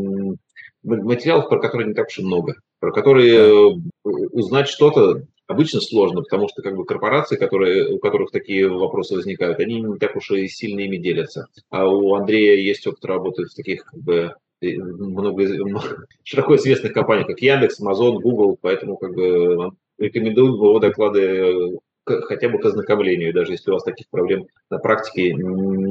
материалов, 0.83 1.49
про 1.49 1.59
которые 1.59 1.89
не 1.89 1.93
так 1.93 2.07
уж 2.07 2.19
и 2.19 2.23
много, 2.23 2.55
про 2.79 2.91
которые 2.91 3.75
да. 3.75 4.11
узнать 4.31 4.67
что-то 4.67 5.23
обычно 5.49 5.81
сложно, 5.81 6.21
потому 6.21 6.47
что 6.47 6.61
как 6.61 6.75
бы 6.75 6.85
корпорации, 6.85 7.35
которые, 7.35 7.91
у 7.91 7.97
которых 7.97 8.31
такие 8.31 8.69
вопросы 8.69 9.15
возникают, 9.15 9.59
они 9.59 9.81
не 9.81 9.97
так 9.97 10.15
уж 10.15 10.29
и 10.31 10.47
сильно 10.47 10.81
ими 10.81 10.97
делятся. 10.97 11.47
А 11.71 11.89
у 11.89 12.13
Андрея 12.13 12.55
есть 12.55 12.85
опыт 12.85 13.03
работы 13.03 13.45
в 13.45 13.53
таких 13.55 13.83
как 13.85 13.99
бы 13.99 14.35
много, 14.61 15.47
широко 16.23 16.55
известных 16.55 16.93
компаниях, 16.93 17.27
как 17.27 17.41
Яндекс, 17.41 17.81
Amazon, 17.81 18.19
Google, 18.21 18.57
поэтому 18.61 18.97
как 18.97 19.15
бы 19.15 19.71
рекомендую 19.97 20.53
его 20.53 20.79
доклады 20.79 21.79
хотя 22.05 22.49
бы 22.49 22.59
к 22.59 22.65
ознакомлению, 22.65 23.33
даже 23.33 23.53
если 23.53 23.71
у 23.71 23.73
вас 23.73 23.83
таких 23.83 24.07
проблем 24.09 24.47
на 24.69 24.77
практике 24.77 25.35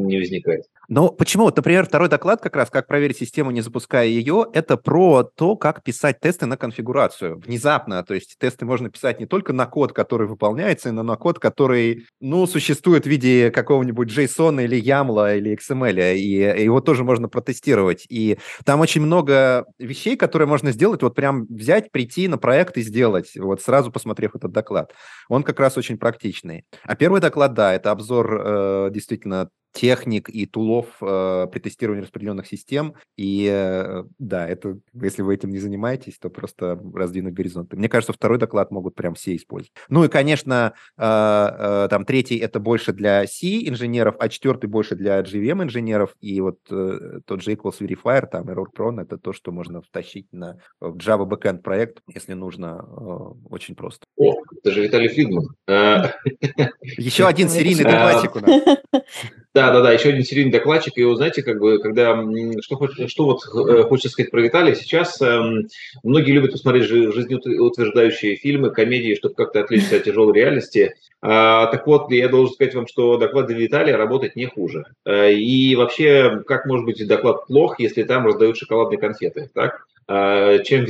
не 0.08 0.18
возникает. 0.18 0.64
Но 0.88 1.10
почему? 1.10 1.44
Вот, 1.44 1.56
например, 1.56 1.86
второй 1.86 2.08
доклад 2.08 2.40
как 2.40 2.56
раз, 2.56 2.70
как 2.70 2.86
проверить 2.86 3.18
систему, 3.18 3.50
не 3.50 3.60
запуская 3.60 4.06
ее, 4.06 4.46
это 4.52 4.76
про 4.76 5.22
то, 5.22 5.56
как 5.56 5.82
писать 5.82 6.18
тесты 6.20 6.46
на 6.46 6.56
конфигурацию. 6.56 7.38
Внезапно, 7.38 8.02
то 8.02 8.14
есть 8.14 8.36
тесты 8.38 8.64
можно 8.64 8.90
писать 8.90 9.20
не 9.20 9.26
только 9.26 9.52
на 9.52 9.66
код, 9.66 9.92
который 9.92 10.26
выполняется, 10.26 10.90
но 10.92 11.02
на 11.02 11.16
код, 11.16 11.38
который, 11.38 12.06
ну, 12.20 12.46
существует 12.46 13.04
в 13.04 13.08
виде 13.08 13.50
какого-нибудь 13.50 14.10
JSON 14.10 14.64
или 14.64 14.82
YAML 14.82 15.38
или 15.38 15.56
XML, 15.56 16.16
и 16.16 16.62
его 16.62 16.80
тоже 16.80 17.04
можно 17.04 17.28
протестировать. 17.28 18.06
И 18.08 18.38
там 18.64 18.80
очень 18.80 19.02
много 19.02 19.66
вещей, 19.78 20.16
которые 20.16 20.48
можно 20.48 20.72
сделать, 20.72 21.02
вот 21.02 21.14
прям 21.14 21.46
взять, 21.46 21.92
прийти 21.92 22.28
на 22.28 22.38
проект 22.38 22.78
и 22.78 22.82
сделать, 22.82 23.32
вот 23.36 23.60
сразу 23.60 23.92
посмотрев 23.92 24.34
этот 24.34 24.52
доклад. 24.52 24.94
Он 25.28 25.42
как 25.42 25.60
раз 25.60 25.76
очень 25.76 25.98
практичный. 25.98 26.64
А 26.84 26.96
первый 26.96 27.20
доклад, 27.20 27.54
да, 27.54 27.74
это 27.74 27.90
обзор 27.90 28.40
э, 28.40 28.90
действительно 28.90 29.50
техник 29.72 30.28
и 30.28 30.46
тулов 30.46 30.86
э, 31.00 31.46
при 31.50 31.60
тестировании 31.60 32.02
распределенных 32.02 32.46
систем. 32.46 32.94
И 33.16 33.48
э, 33.50 34.04
да, 34.18 34.48
это, 34.48 34.78
если 34.94 35.22
вы 35.22 35.34
этим 35.34 35.50
не 35.50 35.58
занимаетесь, 35.58 36.18
то 36.18 36.30
просто 36.30 36.80
раздвинуть 36.94 37.34
горизонты. 37.34 37.76
Мне 37.76 37.88
кажется, 37.88 38.12
второй 38.12 38.38
доклад 38.38 38.70
могут 38.70 38.94
прям 38.94 39.14
все 39.14 39.36
использовать. 39.36 39.72
Ну 39.88 40.04
и, 40.04 40.08
конечно, 40.08 40.74
э, 40.96 41.02
э, 41.02 41.88
там 41.90 42.04
третий 42.04 42.38
это 42.38 42.60
больше 42.60 42.92
для 42.92 43.26
C 43.26 43.68
инженеров, 43.68 44.16
а 44.18 44.28
четвертый 44.28 44.66
больше 44.66 44.94
для 44.96 45.20
GVM 45.20 45.64
инженеров. 45.64 46.14
И 46.20 46.40
вот 46.40 46.58
э, 46.70 47.20
тот 47.24 47.42
же 47.42 47.52
Equals 47.52 47.80
Verifier, 47.80 48.26
там 48.26 48.48
Error 48.48 48.66
Prone, 48.76 49.02
это 49.02 49.18
то, 49.18 49.32
что 49.32 49.52
можно 49.52 49.82
втащить 49.82 50.32
на 50.32 50.58
в 50.80 50.96
Java 50.96 51.28
Backend 51.28 51.58
проект, 51.58 52.02
если 52.12 52.34
нужно, 52.34 52.84
э, 52.84 53.48
очень 53.50 53.74
просто. 53.74 54.06
О, 54.16 54.34
это 54.56 54.70
же 54.72 54.82
Виталий 54.82 55.08
Фридман. 55.08 55.48
Еще 56.96 57.26
один 57.26 57.48
серийный 57.48 57.84
докладчик 57.84 58.36
у 58.36 58.40
нас. 58.40 58.62
Да, 59.54 59.72
да, 59.72 59.80
да, 59.80 59.92
еще 59.92 60.10
один 60.10 60.24
серийный 60.24 60.52
докладчик. 60.52 60.96
И 60.98 61.04
вы 61.04 61.16
знаете, 61.16 61.42
как 61.42 61.58
бы, 61.58 61.78
когда 61.80 62.14
что, 62.60 63.08
что 63.08 63.24
вот 63.24 63.40
э, 63.46 63.82
хочется 63.84 64.10
сказать 64.10 64.30
про 64.30 64.42
Виталия, 64.42 64.74
сейчас 64.74 65.20
эм, 65.22 65.68
многие 66.02 66.32
любят 66.32 66.52
посмотреть 66.52 66.84
жизнеутверждающие 66.84 68.36
фильмы, 68.36 68.70
комедии, 68.70 69.14
чтобы 69.14 69.34
как-то 69.34 69.60
отвлечься 69.60 69.96
от 69.96 70.04
тяжелой 70.04 70.34
реальности. 70.34 70.94
А, 71.20 71.66
так 71.66 71.86
вот, 71.86 72.10
я 72.12 72.28
должен 72.28 72.54
сказать 72.54 72.74
вам, 72.74 72.86
что 72.86 73.16
доклады 73.16 73.54
Виталия 73.54 73.96
работают 73.96 74.36
не 74.36 74.46
хуже. 74.46 74.84
Э, 75.06 75.32
и 75.32 75.74
вообще, 75.74 76.42
как 76.46 76.66
может 76.66 76.84
быть 76.84 77.04
доклад 77.06 77.46
плох, 77.46 77.80
если 77.80 78.02
там 78.02 78.26
раздают 78.26 78.58
шоколадные 78.58 78.98
конфеты, 78.98 79.50
так? 79.54 79.86
А, 80.10 80.58
чем 80.60 80.86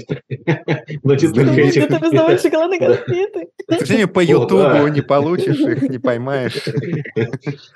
Будет 1.03 1.37
это 1.77 1.99
раздавать 1.99 2.41
шоколадные 2.41 2.79
конфеты. 2.79 3.49
К 3.69 3.75
сожалению, 3.81 4.09
по 4.09 4.21
Ютубу 4.21 4.87
не 4.89 5.01
получишь 5.01 5.59
их, 5.59 5.83
не 5.83 5.99
поймаешь. 5.99 6.65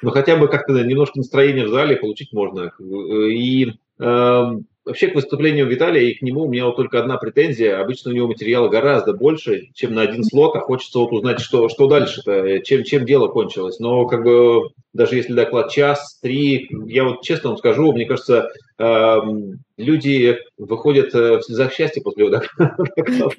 Ну, 0.02 0.10
хотя 0.10 0.36
бы 0.36 0.46
как-то 0.46 0.72
немножко 0.84 1.18
настроение 1.18 1.66
в 1.66 1.70
зале 1.70 1.96
получить 1.96 2.32
можно. 2.32 2.70
И 2.80 3.72
эм, 3.98 4.66
Вообще 4.84 5.08
к 5.08 5.14
выступлению 5.14 5.68
Виталия 5.68 6.10
и 6.10 6.14
к 6.14 6.22
нему 6.22 6.42
у 6.42 6.48
меня 6.48 6.66
вот 6.66 6.74
только 6.74 6.98
одна 6.98 7.16
претензия. 7.16 7.80
Обычно 7.80 8.10
у 8.10 8.14
него 8.14 8.26
материала 8.26 8.68
гораздо 8.68 9.12
больше, 9.12 9.68
чем 9.74 9.94
на 9.94 10.02
один 10.02 10.24
слот, 10.24 10.56
а 10.56 10.60
хочется 10.60 10.98
вот 10.98 11.12
узнать, 11.12 11.40
что, 11.40 11.68
что 11.68 11.86
дальше-то, 11.86 12.58
чем, 12.60 12.82
чем 12.82 13.04
дело 13.04 13.28
кончилось. 13.28 13.78
Но 13.78 14.06
как 14.06 14.24
бы 14.24 14.70
даже 14.92 15.16
если 15.16 15.32
доклад 15.32 15.70
час, 15.70 16.18
три, 16.20 16.68
я 16.86 17.04
вот 17.04 17.22
честно 17.22 17.50
вам 17.50 17.58
скажу, 17.58 17.92
мне 17.92 18.06
кажется, 18.06 18.50
эм, 18.78 19.60
люди 19.76 20.38
выходят 20.58 21.14
э, 21.14 21.38
в 21.38 21.42
слезах 21.42 21.72
счастья 21.72 22.02
после 22.02 22.28
доклада. 22.28 22.76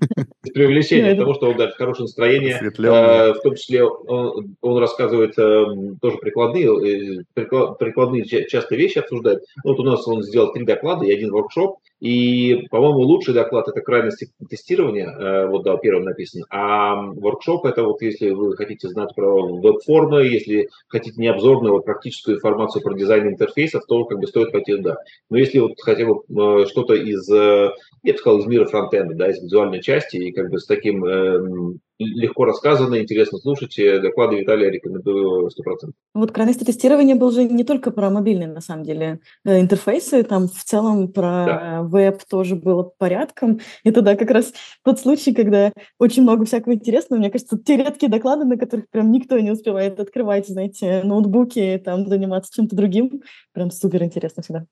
С 0.44 0.50
привлечением 0.50 1.18
того, 1.18 1.34
что 1.36 1.50
он 1.50 1.58
дает 1.58 1.76
хорошее 1.76 2.06
настроение. 2.06 2.60
Э, 2.60 3.34
в 3.34 3.42
том 3.42 3.56
числе 3.56 3.84
он, 3.84 4.56
он 4.62 4.78
рассказывает 4.78 5.38
э, 5.38 5.66
тоже 6.02 6.18
прикладные, 6.18 7.24
прикладные 7.34 8.26
часто 8.26 8.76
вещи 8.76 9.00
обсуждает. 9.00 9.44
Вот 9.64 9.80
у 9.80 9.84
нас 9.84 10.08
он 10.08 10.24
сделал 10.24 10.52
три 10.54 10.66
доклада 10.66 11.06
и 11.06 11.14
один 11.14 11.32
воркшоп. 11.32 11.78
И, 12.04 12.68
по-моему, 12.70 13.00
лучший 13.00 13.34
доклад– 13.34 13.68
это 13.70 13.80
крайности 13.80 14.30
тестирования, 14.50 15.10
э, 15.10 15.48
вот, 15.48 15.64
да, 15.64 15.78
первым 15.78 16.04
написан. 16.04 16.44
А 16.50 16.96
воркшоп– 16.96 17.66
это 17.66 17.84
вот 17.84 18.02
если 18.02 18.32
вы 18.32 18.58
хотите 18.58 18.90
знать 18.90 19.16
про 19.16 19.60
веб-формы, 19.62 20.26
если 20.26 20.68
хотите 20.90 21.22
не 21.22 21.30
обзорную, 21.44 21.76
а 21.76 21.82
практическую 21.82 22.38
информацию 22.38 22.82
про 22.82 22.94
дизайн 22.96 23.28
интерфейсов, 23.28 23.84
то 23.88 24.06
как 24.06 24.20
бы 24.20 24.28
стоит 24.28 24.52
пойти 24.52 24.76
туда. 24.76 24.98
Но 25.30 25.38
если 25.38 25.60
вот 25.60 25.74
хотя 25.82 26.06
бы 26.06 26.22
э, 26.22 26.66
что-то 26.68 26.94
из, 26.94 27.30
э, 27.30 27.72
я 28.04 28.14
бы 28.14 28.20
сказал, 28.20 28.40
из 28.40 28.46
мира 28.46 28.66
фронтенда, 28.66 29.16
да, 29.16 29.30
из 29.30 29.42
визуальной 29.42 29.82
части, 29.82 30.18
и 30.18 30.32
как 30.32 30.50
бы 30.50 30.60
с 30.60 30.66
таким 30.66 31.06
эм, 31.06 31.80
легко 32.06 32.46
рассказано, 32.46 33.00
интересно 33.02 33.38
слушать. 33.38 33.76
Доклады 34.02 34.38
Виталия 34.38 34.70
рекомендую 34.70 35.48
100%. 35.48 35.92
Вот 36.14 36.32
крайности 36.32 36.64
тестирования 36.64 37.16
был 37.16 37.32
же 37.32 37.44
не 37.44 37.64
только 37.64 37.92
про 37.92 38.10
мобильные, 38.10 38.48
на 38.48 38.62
самом 38.62 38.84
деле, 38.84 39.20
интерфейсы, 39.46 40.24
там 40.24 40.48
в 40.48 40.64
целом 40.64 41.12
про 41.12 41.46
да. 41.46 41.82
веб 41.84 42.24
тоже 42.30 42.56
было 42.56 42.84
порядком. 42.84 43.60
Это, 43.84 44.02
да, 44.02 44.16
как 44.16 44.32
раз 44.32 44.54
тот 44.84 45.00
случай, 45.00 45.34
когда 45.34 45.72
очень 46.00 46.24
много 46.24 46.46
всякого 46.46 46.74
интересного. 46.74 47.20
Мне 47.20 47.30
кажется, 47.30 47.58
те 47.58 47.78
редкие 47.78 48.12
доклады, 48.12 48.46
на 48.46 48.58
которых 48.58 48.90
прям 48.90 49.12
никто 49.12 49.40
не 49.40 49.52
успевает 49.52 50.00
открывать, 50.00 50.48
знаете, 50.48 51.02
ноутбуки, 51.04 51.82
там, 51.84 52.08
заниматься 52.08 52.52
чем-то 52.54 52.76
другим. 52.76 53.22
Прям 53.54 53.72
супер 53.72 54.04
интересно 54.04 54.44
всегда. 54.44 54.66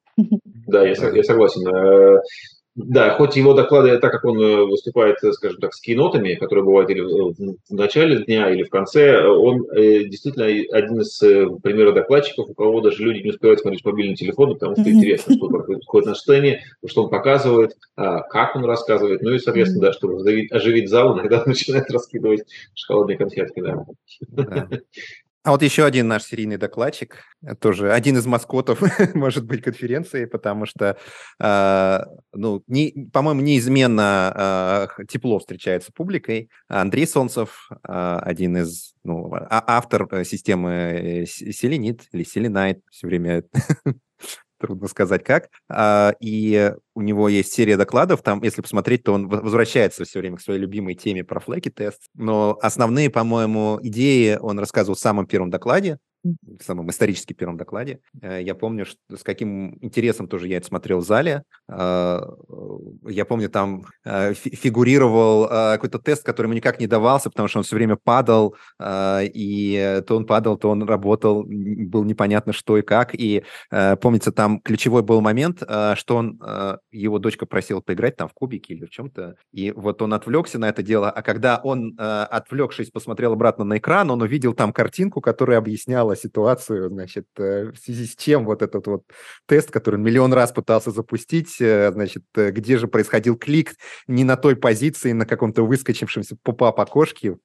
Да, 0.67 0.83
я, 0.83 0.93
я 0.93 1.23
согласен. 1.23 1.61
Э, 2.77 2.81
да, 2.83 3.15
хоть 3.15 3.35
его 3.35 3.53
доклады, 3.53 3.97
так 3.97 4.11
как 4.11 4.25
он 4.25 4.39
э, 4.39 4.63
выступает, 4.65 5.23
э, 5.23 5.31
скажем 5.33 5.59
так, 5.59 5.73
с 5.73 5.81
кинотами, 5.81 6.35
которые 6.35 6.63
бывают 6.63 6.89
или 6.89 7.01
в 7.01 7.73
начале 7.73 8.23
дня, 8.23 8.49
или 8.49 8.63
в 8.63 8.69
конце, 8.69 9.25
он 9.25 9.65
действительно 9.73 10.45
один 10.45 11.01
из 11.01 11.17
примеров 11.61 11.95
докладчиков, 11.95 12.49
у 12.49 12.53
кого 12.53 12.81
даже 12.81 13.03
люди 13.03 13.23
не 13.23 13.31
успевают 13.31 13.59
смотреть 13.59 13.85
мобильный 13.85 14.15
телефон, 14.15 14.53
потому 14.53 14.75
что 14.75 14.89
интересно, 14.89 15.35
что 15.35 15.47
происходит 15.47 16.07
на 16.07 16.15
сцене, 16.15 16.63
что 16.85 17.03
он 17.03 17.09
показывает, 17.09 17.77
а, 17.95 18.21
как 18.21 18.55
он 18.55 18.65
рассказывает, 18.65 19.21
ну 19.21 19.31
и, 19.31 19.39
соответственно, 19.39 19.87
да, 19.87 19.93
чтобы 19.93 20.21
оживить 20.51 20.89
зал, 20.89 21.13
иногда 21.17 21.43
начинает 21.45 21.89
раскидывать 21.91 22.43
шоколадные 22.73 23.17
конфетки, 23.17 23.59
да. 23.59 23.85
да. 24.29 24.69
А 25.43 25.51
вот 25.51 25.63
еще 25.63 25.85
один 25.85 26.07
наш 26.07 26.23
серийный 26.23 26.57
докладчик, 26.57 27.23
э, 27.43 27.55
тоже 27.55 27.91
один 27.91 28.15
из 28.15 28.27
маскотов, 28.27 28.79
может 29.15 29.45
быть, 29.45 29.63
конференции, 29.63 30.25
потому 30.25 30.67
что, 30.67 30.97
э, 31.39 31.99
ну, 32.33 32.63
не, 32.67 33.09
по-моему, 33.11 33.41
неизменно 33.41 34.87
э, 34.99 35.05
тепло 35.05 35.39
встречается 35.39 35.91
публикой. 35.91 36.51
Андрей 36.67 37.07
Солнцев, 37.07 37.69
э, 37.71 38.19
один 38.21 38.57
из, 38.57 38.93
ну, 39.03 39.31
автор 39.49 40.07
э, 40.11 40.23
системы 40.25 41.25
Селенит 41.27 42.03
или 42.11 42.23
Селенайт, 42.23 42.83
все 42.91 43.07
время 43.07 43.43
трудно 44.61 44.87
сказать 44.87 45.23
как. 45.23 45.49
А, 45.69 46.13
и 46.19 46.73
у 46.95 47.01
него 47.01 47.27
есть 47.27 47.51
серия 47.51 47.77
докладов, 47.77 48.21
там, 48.21 48.41
если 48.43 48.61
посмотреть, 48.61 49.03
то 49.03 49.13
он 49.13 49.27
возвращается 49.27 50.05
все 50.05 50.19
время 50.19 50.37
к 50.37 50.41
своей 50.41 50.59
любимой 50.59 50.95
теме 50.95 51.23
про 51.23 51.39
флеки-тест. 51.39 52.01
Но 52.13 52.57
основные, 52.61 53.09
по-моему, 53.09 53.79
идеи 53.81 54.37
он 54.39 54.59
рассказывал 54.59 54.95
в 54.95 54.99
самом 54.99 55.25
первом 55.25 55.49
докладе, 55.49 55.97
в 56.23 56.63
самом 56.63 56.89
исторически 56.89 57.33
первом 57.33 57.57
докладе. 57.57 57.99
Э, 58.21 58.41
я 58.41 58.55
помню, 58.55 58.85
что, 58.85 58.99
с 59.15 59.23
каким 59.23 59.77
интересом 59.81 60.27
тоже 60.27 60.47
я 60.47 60.57
это 60.57 60.67
смотрел 60.67 60.99
в 60.99 61.05
зале. 61.05 61.43
А, 61.67 62.21
я 63.07 63.25
помню, 63.25 63.49
там 63.49 63.85
э, 64.05 64.33
фигурировал 64.33 65.45
э, 65.45 65.73
какой-то 65.73 65.99
тест, 65.99 66.23
который 66.23 66.47
ему 66.47 66.53
никак 66.53 66.79
не 66.79 66.87
давался, 66.87 67.29
потому 67.29 67.47
что 67.47 67.59
он 67.59 67.63
все 67.63 67.75
время 67.75 67.95
падал, 67.95 68.55
и 68.81 70.01
то 70.07 70.15
он 70.15 70.25
падал, 70.25 70.57
то 70.57 70.69
он 70.69 70.83
работал, 70.83 71.43
был 71.43 72.03
непонятно 72.03 72.53
что 72.53 72.77
и 72.77 72.81
как. 72.81 73.13
И 73.13 73.43
помнится, 73.69 74.31
там 74.31 74.59
ключевой 74.59 75.03
был 75.03 75.21
момент, 75.21 75.61
что 75.61 76.15
он, 76.15 76.39
его 76.91 77.19
дочка 77.19 77.45
просила 77.45 77.81
поиграть 77.81 78.15
там 78.17 78.27
в 78.27 78.33
кубики 78.33 78.73
или 78.73 78.85
в 78.85 78.89
чем-то, 78.89 79.35
и 79.51 79.71
вот 79.71 80.01
он 80.01 80.13
отвлекся 80.13 80.59
на 80.59 80.69
это 80.69 80.83
дело, 80.83 81.09
а 81.09 81.21
когда 81.21 81.59
он, 81.63 81.95
отвлекшись, 81.97 82.89
посмотрел 82.89 83.33
обратно 83.33 83.63
на 83.63 83.77
экран, 83.77 84.09
он 84.11 84.21
увидел 84.21 84.53
там 84.53 84.73
картинку, 84.73 85.21
которая 85.21 85.57
объясняла 85.57 86.10
описала 86.11 86.15
ситуацию, 86.15 86.89
значит, 86.89 87.25
э, 87.37 87.71
в 87.71 87.77
связи 87.77 88.05
с 88.05 88.15
чем 88.15 88.45
вот 88.45 88.61
этот 88.61 88.87
вот 88.87 89.03
тест, 89.47 89.71
который 89.71 89.95
он 89.95 90.03
миллион 90.03 90.33
раз 90.33 90.51
пытался 90.51 90.91
запустить, 90.91 91.59
э, 91.59 91.91
значит, 91.91 92.23
э, 92.35 92.51
где 92.51 92.77
же 92.77 92.87
происходил 92.87 93.35
клик 93.37 93.73
не 94.07 94.23
на 94.23 94.37
той 94.37 94.55
позиции, 94.55 95.13
на 95.13 95.25
каком-то 95.25 95.63
выскочившемся 95.63 96.35
поп-ап 96.43 96.79
окошке, 96.79 97.37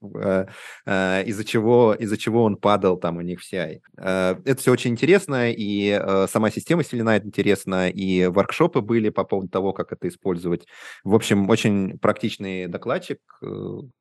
из-за 0.87 1.45
чего, 1.45 1.95
из-за 1.99 2.17
чего 2.17 2.45
он 2.45 2.57
падал 2.57 2.97
там 2.97 3.17
у 3.17 3.21
них 3.21 3.41
вся. 3.41 3.69
Это 3.97 4.57
все 4.57 4.73
очень 4.73 4.93
интересно, 4.93 5.51
и 5.51 6.01
сама 6.29 6.51
система 6.51 6.83
Selenite 6.83 7.25
интересна, 7.25 7.89
и 7.89 8.27
воркшопы 8.27 8.81
были 8.81 9.11
по 9.11 9.25
поводу 9.25 9.49
того, 9.49 9.73
как 9.73 9.93
это 9.93 10.09
использовать. 10.09 10.67
В 11.05 11.15
общем, 11.15 11.49
очень 11.51 11.99
практичный 11.99 12.67
докладчик. 12.67 13.19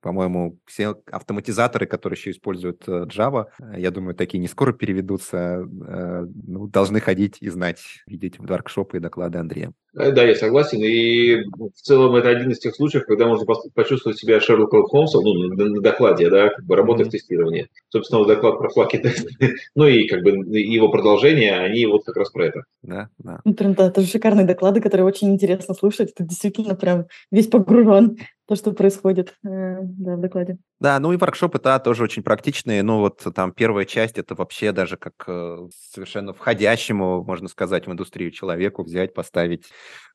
По-моему, 0.01 0.57
все 0.65 0.95
автоматизаторы, 1.11 1.85
которые 1.85 2.17
еще 2.17 2.31
используют 2.31 2.87
Java, 2.87 3.45
я 3.77 3.91
думаю, 3.91 4.15
такие 4.15 4.39
не 4.39 4.47
скоро 4.55 4.71
переведутся, 4.71 5.37
э, 5.37 6.27
ну, 6.33 6.67
должны 6.67 7.01
ходить 7.01 7.37
и 7.41 7.49
знать, 7.49 8.03
видеть 8.07 8.39
воркшопы 8.39 8.97
и 8.97 8.99
доклады 9.01 9.37
Андрея. 9.37 9.73
Э, 9.97 10.11
да, 10.11 10.23
я 10.23 10.35
согласен. 10.35 10.79
И 10.83 11.43
в 11.45 11.81
целом 11.81 12.15
это 12.15 12.29
один 12.29 12.51
из 12.51 12.59
тех 12.59 12.75
случаев, 12.75 13.05
когда 13.05 13.27
можно 13.27 13.45
почувствовать 13.73 14.17
себя 14.17 14.39
Шерлоком 14.39 14.83
Холмсом 14.83 15.23
ну, 15.23 15.47
на 15.47 15.81
докладе, 15.81 16.29
да, 16.29 16.49
как 16.49 16.65
бы 16.65 16.75
работая 16.75 17.05
mm-hmm. 17.05 17.09
в 17.09 17.11
тестировании. 17.11 17.67
Собственно, 17.89 18.19
вот 18.19 18.27
доклад 18.27 18.57
про 18.57 18.69
флаки 18.69 19.03
ну 19.75 19.87
и 19.87 20.07
как 20.07 20.23
бы 20.23 20.31
его 20.59 20.89
продолжение, 20.89 21.53
они 21.53 21.85
вот 21.85 22.03
как 22.05 22.17
раз 22.17 22.29
про 22.31 22.47
это. 22.47 22.63
Да, 22.81 23.09
да. 23.19 23.39
Ну, 23.45 23.53
прям, 23.53 23.73
да, 23.73 23.87
это 23.87 24.01
же 24.01 24.07
шикарные 24.07 24.45
доклады, 24.45 24.81
которые 24.81 25.05
очень 25.05 25.33
интересно 25.33 25.73
слушать. 25.73 26.13
Ты 26.15 26.23
действительно 26.23 26.75
прям 26.75 27.05
весь 27.31 27.47
погружен 27.47 28.17
то, 28.47 28.55
что 28.55 28.71
происходит 28.73 29.33
э, 29.43 29.77
да, 29.81 30.15
в 30.15 30.21
докладе. 30.21 30.57
Да, 30.79 30.99
ну 30.99 31.13
и 31.13 31.17
воркшопы, 31.17 31.59
да, 31.59 31.79
тоже 31.79 32.03
очень 32.03 32.21
практичные. 32.21 32.83
Ну 32.83 32.99
вот 32.99 33.25
там 33.33 33.51
первая 33.51 33.85
часть, 33.85 34.19
это 34.19 34.35
вообще 34.35 34.71
даже 34.71 34.97
как 34.97 35.13
э, 35.27 35.67
совершенно 35.91 36.33
входящему, 36.33 37.23
можно 37.23 37.47
сказать, 37.47 37.87
в 37.87 37.91
индустрию 37.91 38.31
человеку 38.31 38.83
взять, 38.83 39.13
поставить 39.13 39.63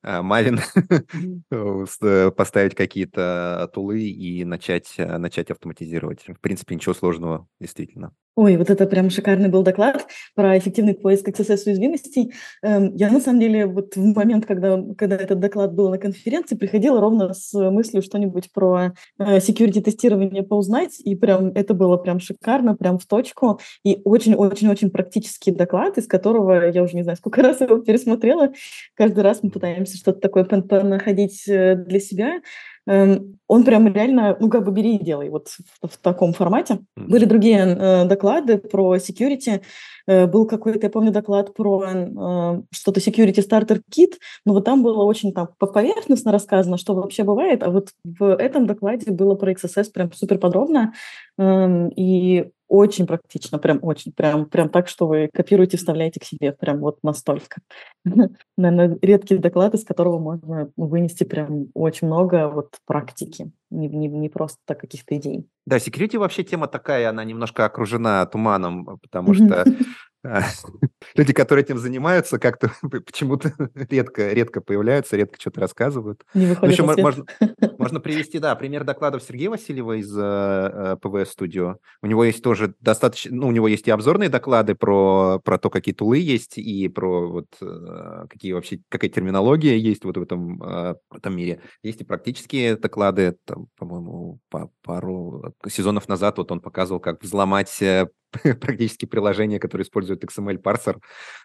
Мавин, 0.02 0.61
э, 2.02 2.30
поставить 2.30 2.74
какие-то 2.74 3.70
тулы 3.74 4.02
и 4.02 4.44
начать, 4.44 4.94
э, 4.96 5.18
начать 5.18 5.50
автоматизировать. 5.50 6.24
В 6.26 6.40
принципе, 6.40 6.74
ничего 6.74 6.94
сложного, 6.94 7.46
действительно. 7.61 8.14
Ой, 8.36 8.56
вот 8.56 8.70
это 8.70 8.86
прям 8.86 9.10
шикарный 9.10 9.48
был 9.48 9.62
доклад 9.62 10.06
про 10.34 10.56
эффективный 10.56 10.94
поиск 10.94 11.28
XSS-уязвимостей. 11.28 12.32
Эм, 12.62 12.94
я, 12.94 13.10
на 13.10 13.20
самом 13.20 13.40
деле, 13.40 13.66
вот 13.66 13.96
в 13.96 14.16
момент, 14.16 14.46
когда, 14.46 14.80
когда 14.96 15.16
этот 15.16 15.40
доклад 15.40 15.74
был 15.74 15.90
на 15.90 15.98
конференции, 15.98 16.54
приходила 16.54 17.00
ровно 17.00 17.34
с 17.34 17.52
мыслью 17.52 18.02
что-нибудь 18.02 18.52
про 18.52 18.92
security-тестирование 19.18 20.44
поузнать, 20.44 21.00
и 21.00 21.16
прям 21.16 21.48
это 21.48 21.74
было 21.74 21.96
прям 21.96 22.20
шикарно, 22.20 22.76
прям 22.76 22.98
в 22.98 23.06
точку, 23.06 23.60
и 23.84 24.00
очень-очень-очень 24.04 24.90
практический 24.90 25.50
доклад, 25.50 25.98
из 25.98 26.06
которого 26.06 26.70
я 26.70 26.82
уже 26.82 26.94
не 26.96 27.02
знаю, 27.02 27.16
сколько 27.16 27.42
раз 27.42 27.60
его 27.60 27.78
пересмотрела. 27.78 28.52
Каждый 28.94 29.24
раз 29.24 29.42
мы 29.42 29.50
пытаемся 29.50 29.96
что-то 29.96 30.20
такое 30.20 30.44
находить 30.84 31.48
э, 31.48 31.74
для 31.74 31.98
себя. 32.00 32.40
Эм, 32.90 33.38
он 33.46 33.64
прям 33.64 33.87
реально, 33.92 34.37
ну, 34.40 34.48
как 34.48 34.64
бы 34.64 34.72
бери 34.72 34.96
и 34.96 35.05
делай 35.05 35.29
вот 35.29 35.48
в, 35.48 35.88
в 35.88 35.96
таком 35.98 36.33
формате. 36.33 36.81
Были 36.96 37.24
другие 37.24 37.59
э, 37.59 38.05
доклады 38.05 38.59
про 38.59 38.96
security. 38.96 39.62
Э, 40.09 40.26
был 40.26 40.44
какой-то, 40.44 40.81
я 40.83 40.90
помню, 40.90 41.12
доклад 41.12 41.55
про 41.55 41.85
э, 41.87 42.62
что-то 42.72 42.98
security 42.98 43.46
starter 43.48 43.81
kit, 43.96 44.14
но 44.44 44.55
вот 44.55 44.64
там 44.64 44.83
было 44.83 45.05
очень 45.05 45.33
там 45.33 45.50
поверхностно 45.59 46.33
рассказано, 46.33 46.79
что 46.79 46.94
вообще 46.94 47.22
бывает, 47.22 47.62
а 47.62 47.70
вот 47.70 47.90
в 48.05 48.35
этом 48.35 48.66
докладе 48.66 49.12
было 49.12 49.37
про 49.37 49.53
XSS 49.53 49.92
прям 49.92 50.12
супер 50.12 50.38
подробно. 50.38 50.92
Э, 51.38 51.88
и 51.96 52.50
очень 52.70 53.06
практично, 53.06 53.59
прям 53.59 53.80
очень, 53.83 54.12
прям, 54.12 54.46
прям 54.46 54.68
так, 54.68 54.87
что 54.87 55.09
вы 55.09 55.28
копируете, 55.33 55.76
вставляете 55.76 56.20
к 56.20 56.24
себе, 56.24 56.52
прям 56.52 56.78
вот 56.78 57.00
настолько. 57.02 57.61
Наверное, 58.56 58.96
редкий 59.02 59.38
доклад, 59.38 59.74
из 59.74 59.85
которого 59.85 60.20
можно 60.20 60.70
вынести 60.76 61.24
прям 61.24 61.66
очень 61.74 62.06
много 62.06 62.48
вот 62.48 62.76
практики, 62.87 63.50
не, 63.70 63.88
не, 63.88 64.06
не 64.06 64.28
просто 64.28 64.59
каких-то 64.66 65.16
идей. 65.16 65.48
Да, 65.66 65.78
security 65.78 66.16
вообще 66.16 66.44
тема 66.44 66.68
такая, 66.68 67.11
она 67.11 67.24
немножко 67.24 67.64
окружена 67.64 68.24
туманом, 68.26 68.98
потому 69.02 69.35
что 69.35 69.64
люди, 71.14 71.33
которые 71.33 71.64
этим 71.64 71.78
занимаются, 71.78 72.38
как-то 72.38 72.72
почему-то 72.83 73.52
редко, 73.90 74.33
редко 74.33 74.61
появляются, 74.61 75.16
редко 75.16 75.40
что-то 75.40 75.61
рассказывают. 75.61 76.24
Не 76.35 76.56
ну, 76.61 76.68
еще 76.68 76.83
можно, 76.83 77.24
можно 77.78 78.00
привести, 78.00 78.38
да, 78.38 78.54
пример 78.54 78.85
докладов 78.85 79.22
Сергея 79.22 79.50
Васильева 79.50 79.98
из 79.98 80.16
uh, 80.16 81.00
PVS 81.00 81.28
Studio. 81.38 81.76
У 82.02 82.06
него 82.06 82.24
есть 82.24 82.42
тоже 82.42 82.74
достаточно, 82.80 83.35
ну, 83.35 83.48
у 83.48 83.52
него 83.52 83.68
есть 83.68 83.88
и 83.88 83.90
обзорные 83.90 84.28
доклады 84.28 84.74
про, 84.74 85.40
про 85.42 85.59
то, 85.59 85.70
какие 85.70 85.94
тулы 85.94 86.18
есть, 86.18 86.59
и 86.59 86.88
про 86.88 87.28
вот 87.28 87.48
uh, 87.62 88.28
какие 88.28 88.52
вообще, 88.52 88.80
какая 88.88 89.11
терминология 89.11 89.78
есть 89.78 90.04
вот 90.04 90.16
в 90.16 90.22
этом, 90.22 90.59
в 90.59 91.16
этом 91.16 91.37
мире. 91.37 91.62
Есть 91.83 92.02
и 92.02 92.04
практические 92.04 92.76
доклады, 92.76 93.37
там, 93.44 93.68
по-моему, 93.78 94.38
по 94.50 94.70
пару 94.83 95.54
сезонов 95.68 96.09
назад 96.09 96.38
вот 96.38 96.52
он 96.52 96.61
показывал, 96.61 97.00
как 97.00 97.22
взломать 97.22 97.80
практически 98.60 99.06
приложения, 99.06 99.58
которые 99.58 99.84
используют 99.84 100.24
XML-парсер, 100.24 100.98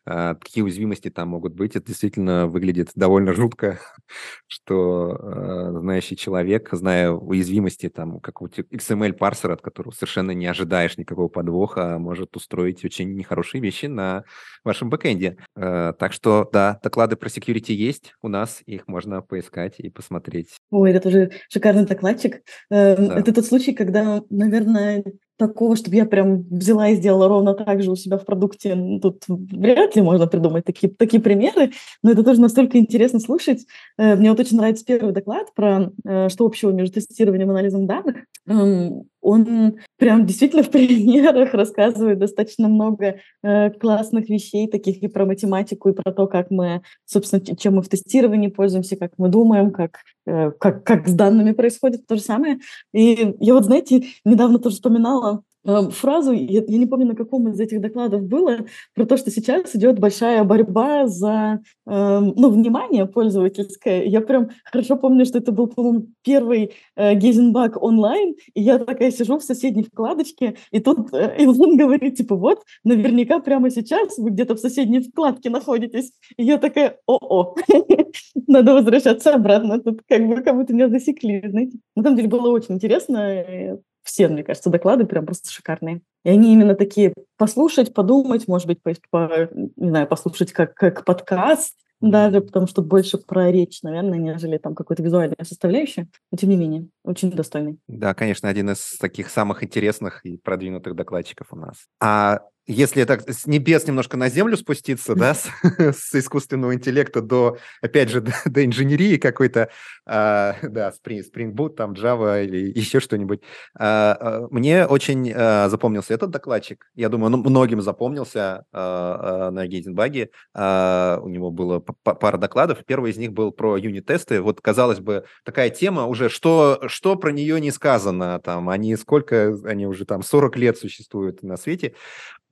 а, 0.05 0.35
какие 0.35 0.63
уязвимости 0.63 1.09
там 1.09 1.29
могут 1.29 1.53
быть. 1.53 1.75
Это 1.75 1.87
действительно 1.87 2.47
выглядит 2.47 2.91
довольно 2.95 3.33
жутко, 3.33 3.79
что 4.47 5.17
а, 5.19 5.79
знающий 5.79 6.15
человек, 6.17 6.69
зная 6.71 7.11
уязвимости 7.11 7.89
там 7.89 8.19
какого-то 8.19 8.61
XML-парсера, 8.61 9.53
от 9.53 9.61
которого 9.61 9.91
совершенно 9.91 10.31
не 10.31 10.47
ожидаешь 10.47 10.97
никакого 10.97 11.27
подвоха, 11.27 11.97
может 11.99 12.35
устроить 12.35 12.83
очень 12.85 13.15
нехорошие 13.15 13.61
вещи 13.61 13.87
на 13.87 14.23
вашем 14.65 14.89
бэкэнде. 14.89 15.37
А, 15.55 15.93
так 15.93 16.13
что, 16.13 16.49
да, 16.51 16.79
доклады 16.83 17.15
про 17.15 17.29
security 17.29 17.73
есть 17.73 18.13
у 18.21 18.27
нас, 18.27 18.61
их 18.65 18.87
можно 18.87 19.21
поискать 19.21 19.75
и 19.79 19.89
посмотреть. 19.89 20.49
Ой, 20.71 20.91
это 20.91 21.01
тоже 21.01 21.31
шикарный 21.49 21.85
докладчик. 21.85 22.41
Эм, 22.69 23.07
да. 23.07 23.19
Это 23.19 23.33
тот 23.33 23.45
случай, 23.45 23.73
когда, 23.73 24.21
наверное, 24.29 25.03
такого, 25.37 25.75
чтобы 25.75 25.97
я 25.97 26.05
прям 26.05 26.43
взяла 26.43 26.89
и 26.89 26.95
сделала 26.95 27.27
ровно 27.27 27.53
так 27.53 27.83
же 27.83 27.91
у 27.91 27.95
себя 27.95 28.17
в 28.17 28.25
продукте, 28.25 28.99
тут 29.01 29.23
вряд 29.27 29.95
ли 29.95 30.01
можно 30.01 30.27
придумать 30.27 30.65
такие, 30.65 30.91
такие 30.93 31.21
примеры, 31.21 31.71
но 32.03 32.11
это 32.11 32.23
тоже 32.23 32.39
настолько 32.41 32.77
интересно 32.77 33.19
слушать. 33.19 33.65
Э, 33.97 34.15
мне 34.15 34.29
вот 34.29 34.39
очень 34.39 34.57
нравится 34.57 34.85
первый 34.85 35.13
доклад 35.13 35.53
про 35.53 35.91
э, 36.05 36.29
что 36.29 36.45
общего 36.45 36.71
между 36.71 36.95
тестированием 36.95 37.49
и 37.49 37.51
анализом 37.51 37.85
данных. 37.85 38.17
Эм, 38.47 39.03
он 39.21 39.77
прям 39.97 40.25
действительно 40.25 40.63
в 40.63 40.69
примерах 40.71 41.53
рассказывает 41.53 42.19
достаточно 42.19 42.69
много 42.69 43.19
э, 43.43 43.71
классных 43.71 44.29
вещей, 44.29 44.54
таких 44.71 45.03
и 45.03 45.07
про 45.07 45.25
математику, 45.25 45.89
и 45.89 45.93
про 45.93 46.11
то, 46.11 46.27
как 46.27 46.51
мы, 46.51 46.81
собственно, 47.05 47.41
чем 47.55 47.75
мы 47.75 47.81
в 47.81 47.89
тестировании 47.89 48.47
пользуемся, 48.47 48.95
как 48.95 49.13
мы 49.17 49.29
думаем, 49.29 49.71
как, 49.71 49.99
э, 50.25 50.51
как, 50.51 50.83
как 50.83 51.07
с 51.07 51.13
данными 51.13 51.51
происходит 51.51 52.07
то 52.07 52.15
же 52.15 52.21
самое. 52.21 52.59
И 52.93 53.35
я 53.39 53.53
вот, 53.53 53.65
знаете, 53.65 54.05
недавно 54.23 54.59
тоже 54.59 54.75
вспоминала 54.75 55.43
фразу, 55.65 56.31
я, 56.31 56.63
я 56.65 56.77
не 56.77 56.85
помню, 56.85 57.07
на 57.07 57.15
каком 57.15 57.49
из 57.49 57.59
этих 57.59 57.81
докладов 57.81 58.23
было, 58.23 58.59
про 58.93 59.05
то, 59.05 59.17
что 59.17 59.31
сейчас 59.31 59.75
идет 59.75 59.99
большая 59.99 60.43
борьба 60.43 61.07
за 61.07 61.61
э, 61.87 62.19
ну, 62.19 62.49
внимание 62.49 63.05
пользовательское. 63.05 64.03
Я 64.03 64.21
прям 64.21 64.49
хорошо 64.63 64.95
помню, 64.95 65.25
что 65.25 65.39
это 65.39 65.51
был, 65.51 65.67
по-моему, 65.67 66.07
первый 66.23 66.71
э, 66.95 67.15
Гейзенбак 67.15 67.81
онлайн, 67.81 68.35
и 68.53 68.61
я 68.61 68.77
такая 68.77 69.11
сижу 69.11 69.39
в 69.39 69.43
соседней 69.43 69.83
вкладочке, 69.83 70.55
и 70.71 70.79
тут 70.79 71.13
э, 71.13 71.35
Илон 71.39 71.77
говорит, 71.77 72.15
типа, 72.15 72.35
вот, 72.35 72.63
наверняка 72.83 73.39
прямо 73.39 73.69
сейчас 73.69 74.17
вы 74.17 74.29
где-то 74.29 74.55
в 74.55 74.59
соседней 74.59 74.99
вкладке 74.99 75.49
находитесь. 75.49 76.11
И 76.37 76.43
я 76.43 76.57
такая, 76.57 76.97
о-о, 77.07 77.55
надо 78.47 78.73
возвращаться 78.73 79.33
обратно, 79.33 79.79
тут 79.79 80.01
как 80.07 80.27
бы 80.27 80.41
как 80.41 80.55
будто 80.55 80.73
меня 80.73 80.89
засекли, 80.89 81.43
знаете. 81.47 81.79
На 81.95 82.03
самом 82.03 82.17
деле 82.17 82.29
было 82.29 82.49
очень 82.49 82.75
интересно, 82.75 83.79
все, 84.05 84.27
мне 84.27 84.43
кажется, 84.43 84.69
доклады 84.69 85.05
прям 85.05 85.25
просто 85.25 85.51
шикарные. 85.51 86.01
И 86.23 86.29
они 86.29 86.53
именно 86.53 86.75
такие 86.75 87.13
послушать, 87.37 87.93
подумать, 87.93 88.47
может 88.47 88.67
быть, 88.67 88.81
по, 88.81 88.93
по, 89.09 89.49
не 89.53 89.89
знаю, 89.89 90.07
послушать 90.07 90.53
как, 90.53 90.75
как 90.75 91.03
подкаст, 91.03 91.75
даже 92.01 92.41
потому 92.41 92.67
что 92.67 92.81
больше 92.81 93.17
про 93.17 93.51
речь, 93.51 93.81
наверное, 93.81 94.19
нежели 94.19 94.57
там 94.57 94.75
какой-то 94.75 95.01
визуальная 95.01 95.43
составляющая. 95.43 96.07
Но 96.31 96.37
тем 96.37 96.49
не 96.49 96.55
менее, 96.55 96.87
очень 97.03 97.31
достойный. 97.31 97.79
Да, 97.87 98.13
конечно, 98.13 98.47
один 98.47 98.69
из 98.69 98.97
таких 98.99 99.29
самых 99.29 99.63
интересных 99.63 100.23
и 100.25 100.37
продвинутых 100.37 100.95
докладчиков 100.95 101.47
у 101.51 101.55
нас. 101.55 101.87
А 101.99 102.41
если 102.67 103.03
так 103.03 103.29
с 103.29 103.45
небес 103.45 103.85
немножко 103.87 104.17
на 104.17 104.29
землю 104.29 104.57
спуститься, 104.57 105.15
да, 105.15 105.33
с, 105.35 105.49
с 105.79 106.15
искусственного 106.15 106.73
интеллекта 106.73 107.21
до, 107.21 107.57
опять 107.81 108.09
же, 108.09 108.21
до, 108.21 108.33
до 108.45 108.65
инженерии 108.65 109.17
какой-то, 109.17 109.69
а, 110.05 110.55
да, 110.63 110.91
Spring, 110.91 111.21
Spring 111.21 111.51
Boot, 111.51 111.75
там 111.75 111.93
Java 111.93 112.43
или 112.43 112.71
еще 112.77 112.99
что-нибудь. 112.99 113.41
А, 113.77 114.17
а, 114.19 114.47
мне 114.49 114.85
очень 114.85 115.31
а, 115.35 115.69
запомнился 115.69 116.13
этот 116.13 116.31
докладчик. 116.31 116.89
Я 116.95 117.09
думаю, 117.09 117.31
ну, 117.31 117.37
многим 117.37 117.81
запомнился 117.81 118.65
а, 118.71 119.47
а, 119.47 119.51
на 119.51 119.67
Гейзенбаге. 119.67 120.31
А, 120.53 121.19
у 121.21 121.29
него 121.29 121.51
было 121.51 121.79
пара 121.79 122.37
докладов. 122.37 122.83
Первый 122.85 123.11
из 123.11 123.17
них 123.17 123.33
был 123.33 123.51
про 123.51 123.77
юнит-тесты. 123.77 124.41
Вот, 124.41 124.61
казалось 124.61 124.99
бы, 124.99 125.25
такая 125.43 125.69
тема 125.69 126.05
уже, 126.05 126.29
что, 126.29 126.81
что 126.87 127.15
про 127.15 127.31
нее 127.31 127.61
не 127.61 127.71
сказано, 127.71 128.39
там, 128.39 128.69
они 128.69 128.95
сколько, 128.95 129.55
они 129.65 129.85
уже 129.85 130.05
там 130.05 130.23
40 130.23 130.57
лет 130.57 130.77
существуют 130.77 131.43
на 131.43 131.57
свете. 131.57 131.93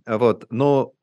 Вот. 0.05 0.45
Но, 0.49 0.93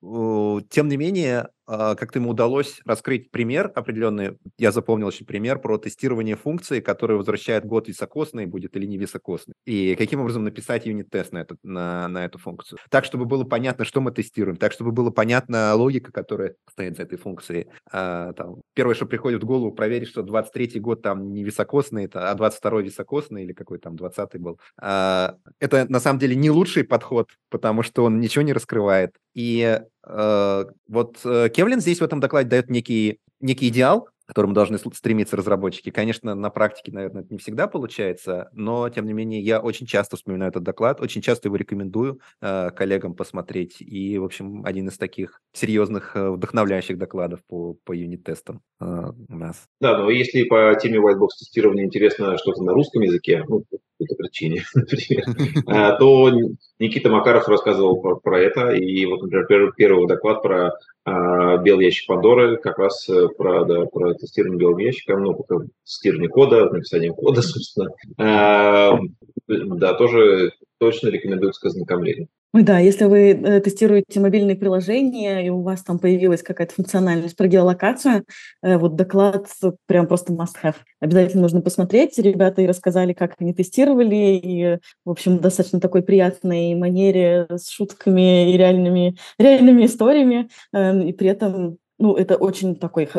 тем 0.70 0.88
не 0.88 0.96
менее, 0.96 1.48
как-то 1.70 2.18
ему 2.18 2.30
удалось 2.30 2.80
раскрыть 2.84 3.30
пример 3.30 3.70
определенный. 3.74 4.38
Я 4.58 4.72
запомнил 4.72 5.06
очень 5.06 5.26
пример 5.26 5.58
про 5.60 5.78
тестирование 5.78 6.36
функции, 6.36 6.80
которая 6.80 7.16
возвращает 7.16 7.64
год 7.64 7.88
високосный, 7.88 8.46
будет 8.46 8.76
или 8.76 8.86
не 8.86 8.98
високосный. 8.98 9.54
И 9.66 9.94
каким 9.96 10.20
образом 10.20 10.44
написать 10.44 10.86
юнит-тест 10.86 11.32
на, 11.32 11.38
эту, 11.38 11.56
на, 11.62 12.08
на 12.08 12.24
эту 12.24 12.38
функцию. 12.38 12.78
Так, 12.90 13.04
чтобы 13.04 13.24
было 13.24 13.44
понятно, 13.44 13.84
что 13.84 14.00
мы 14.00 14.10
тестируем, 14.10 14.56
так, 14.56 14.72
чтобы 14.72 14.92
было 14.92 15.10
понятна 15.10 15.74
логика, 15.74 16.12
которая 16.12 16.54
стоит 16.70 16.96
за 16.96 17.04
этой 17.04 17.18
функцией. 17.18 17.68
А, 17.90 18.32
там, 18.32 18.62
первое, 18.74 18.94
что 18.94 19.06
приходит 19.06 19.42
в 19.42 19.46
голову, 19.46 19.72
проверить, 19.72 20.08
что 20.08 20.22
23-й 20.22 20.80
год 20.80 21.02
там 21.02 21.32
не 21.32 21.44
високосный, 21.44 22.08
а 22.12 22.34
22-й 22.34 22.84
високосный 22.84 23.44
или 23.44 23.52
какой 23.52 23.78
там 23.78 23.94
20-й 23.94 24.38
был. 24.38 24.58
А, 24.80 25.36
это 25.58 25.86
на 25.88 26.00
самом 26.00 26.18
деле 26.18 26.34
не 26.34 26.50
лучший 26.50 26.84
подход, 26.84 27.28
потому 27.50 27.82
что 27.82 28.04
он 28.04 28.20
ничего 28.20 28.42
не 28.42 28.52
раскрывает. 28.52 29.14
И 29.34 29.80
э, 30.06 30.64
вот 30.88 31.20
э, 31.24 31.48
Кевлин 31.50 31.80
здесь 31.80 32.00
в 32.00 32.04
этом 32.04 32.20
докладе 32.20 32.48
дает 32.48 32.70
некий, 32.70 33.18
некий 33.40 33.68
идеал, 33.68 34.08
к 34.24 34.28
которому 34.28 34.54
должны 34.54 34.78
стремиться 34.78 35.36
разработчики. 35.36 35.90
Конечно, 35.90 36.36
на 36.36 36.50
практике, 36.50 36.92
наверное, 36.92 37.22
это 37.22 37.32
не 37.32 37.38
всегда 37.38 37.66
получается, 37.66 38.48
но, 38.52 38.88
тем 38.88 39.06
не 39.06 39.12
менее, 39.12 39.40
я 39.40 39.60
очень 39.60 39.86
часто 39.86 40.16
вспоминаю 40.16 40.50
этот 40.50 40.62
доклад, 40.62 41.00
очень 41.00 41.20
часто 41.20 41.48
его 41.48 41.56
рекомендую 41.56 42.20
э, 42.40 42.70
коллегам 42.70 43.14
посмотреть. 43.14 43.80
И, 43.80 44.18
в 44.18 44.24
общем, 44.24 44.64
один 44.64 44.88
из 44.88 44.98
таких 44.98 45.40
серьезных, 45.52 46.14
э, 46.14 46.30
вдохновляющих 46.30 46.96
докладов 46.96 47.40
по, 47.48 47.74
по 47.84 47.92
юнит-тестам 47.92 48.62
э, 48.80 48.84
у 48.84 49.36
нас. 49.36 49.64
Да, 49.80 49.98
но 49.98 50.10
если 50.10 50.44
по 50.44 50.76
теме 50.80 50.98
whitebox 50.98 51.30
тестирования 51.38 51.84
интересно 51.84 52.38
что-то 52.38 52.62
на 52.62 52.72
русском 52.72 53.02
языке, 53.02 53.44
ну, 53.48 53.64
какой-то 54.00 54.14
причине, 54.16 54.64
например, 54.74 55.24
а, 55.66 55.92
то 55.96 56.30
Никита 56.78 57.10
Макаров 57.10 57.48
рассказывал 57.48 58.00
про, 58.00 58.16
про 58.16 58.40
это, 58.40 58.70
и 58.70 59.04
вот, 59.06 59.22
например, 59.22 59.72
первый 59.76 60.06
доклад 60.06 60.42
про 60.42 60.72
а, 61.04 61.58
белый 61.58 61.86
ящик 61.86 62.06
Пандоры, 62.06 62.56
как 62.56 62.78
раз 62.78 63.08
э, 63.08 63.28
про, 63.28 63.64
да, 63.64 63.86
про 63.86 64.14
тестирование 64.14 64.58
белым 64.58 64.78
ящиком, 64.78 65.22
ну, 65.22 65.44
тестирование 65.84 66.28
кода, 66.28 66.70
написание 66.70 67.12
кода, 67.12 67.42
собственно. 67.42 67.90
А, 68.18 68.98
да, 69.46 69.94
тоже 69.94 70.52
точно 70.78 71.08
рекомендуется 71.08 71.60
к 71.60 71.64
ознакомлению. 71.66 72.28
Да, 72.52 72.80
если 72.80 73.04
вы 73.04 73.30
э, 73.30 73.60
тестируете 73.60 74.18
мобильные 74.18 74.56
приложения, 74.56 75.46
и 75.46 75.50
у 75.50 75.62
вас 75.62 75.84
там 75.84 76.00
появилась 76.00 76.42
какая-то 76.42 76.74
функциональность 76.74 77.36
про 77.36 77.46
геолокацию, 77.46 78.24
э, 78.62 78.76
вот 78.76 78.96
доклад 78.96 79.46
прям 79.86 80.08
просто 80.08 80.32
must-have. 80.32 80.74
Обязательно 80.98 81.42
нужно 81.42 81.60
посмотреть. 81.60 82.18
Ребята 82.18 82.62
и 82.62 82.66
рассказали, 82.66 83.12
как 83.12 83.34
они 83.38 83.54
тестировали, 83.54 84.40
и, 84.42 84.78
в 85.04 85.10
общем, 85.10 85.38
достаточно 85.38 85.78
такой 85.80 86.02
приятной 86.02 86.74
манере 86.74 87.46
с 87.50 87.70
шутками 87.70 88.52
и 88.52 88.56
реальными, 88.56 89.16
реальными 89.38 89.86
историями, 89.86 90.48
э, 90.72 91.04
и 91.04 91.12
при 91.12 91.28
этом 91.28 91.78
ну, 91.98 92.16
это 92.16 92.36
очень 92.36 92.76
такой 92.76 93.10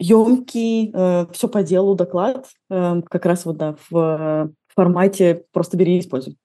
емкий, 0.00 0.90
э, 0.92 1.26
все 1.32 1.48
по 1.48 1.62
делу 1.62 1.94
доклад, 1.94 2.46
э, 2.70 3.02
как 3.08 3.26
раз 3.26 3.44
вот, 3.44 3.58
да, 3.58 3.76
в 3.90 4.50
формате 4.74 5.44
«просто 5.52 5.76
бери 5.76 5.96
и 5.96 6.00
используй». 6.00 6.36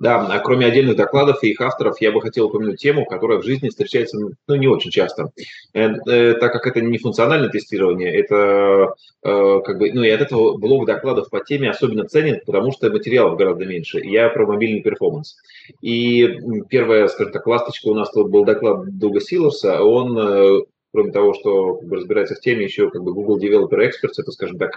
Да, 0.00 0.26
а 0.26 0.38
кроме 0.40 0.66
отдельных 0.66 0.96
докладов 0.96 1.42
и 1.42 1.50
их 1.50 1.60
авторов, 1.60 2.00
я 2.00 2.10
бы 2.10 2.20
хотел 2.20 2.46
упомянуть 2.46 2.80
тему, 2.80 3.04
которая 3.04 3.38
в 3.38 3.44
жизни 3.44 3.68
встречается 3.68 4.18
ну, 4.18 4.54
не 4.54 4.66
очень 4.66 4.90
часто. 4.90 5.30
Э, 5.74 5.90
э, 6.06 6.34
так 6.34 6.52
как 6.52 6.66
это 6.66 6.80
не 6.80 6.98
функциональное 6.98 7.50
тестирование, 7.50 8.14
это 8.18 8.94
э, 9.22 9.60
как 9.64 9.78
бы, 9.78 9.92
ну 9.92 10.02
и 10.02 10.08
от 10.08 10.22
этого 10.22 10.56
блок 10.56 10.86
докладов 10.86 11.28
по 11.30 11.44
теме 11.44 11.70
особенно 11.70 12.04
ценен, 12.04 12.40
потому 12.46 12.72
что 12.72 12.90
материалов 12.90 13.36
гораздо 13.36 13.66
меньше. 13.66 14.00
Я 14.00 14.30
про 14.30 14.46
мобильный 14.46 14.82
перформанс. 14.82 15.36
И 15.82 16.38
первая, 16.68 17.06
скажем 17.08 17.32
так, 17.32 17.46
ласточка 17.46 17.88
у 17.88 17.94
нас 17.94 18.10
тут 18.10 18.30
был 18.30 18.44
доклад 18.44 18.98
Дуга 18.98 19.20
Силерса, 19.20 19.82
он 19.82 20.64
кроме 20.92 21.12
того, 21.12 21.34
что 21.34 21.76
как 21.76 21.88
бы, 21.88 21.96
разбирается 21.96 22.34
в 22.34 22.40
теме, 22.40 22.64
еще 22.64 22.90
как 22.90 23.02
бы 23.02 23.12
Google 23.12 23.38
Developer 23.38 23.78
Experts, 23.78 24.18
это, 24.18 24.32
скажем 24.32 24.58
так, 24.58 24.76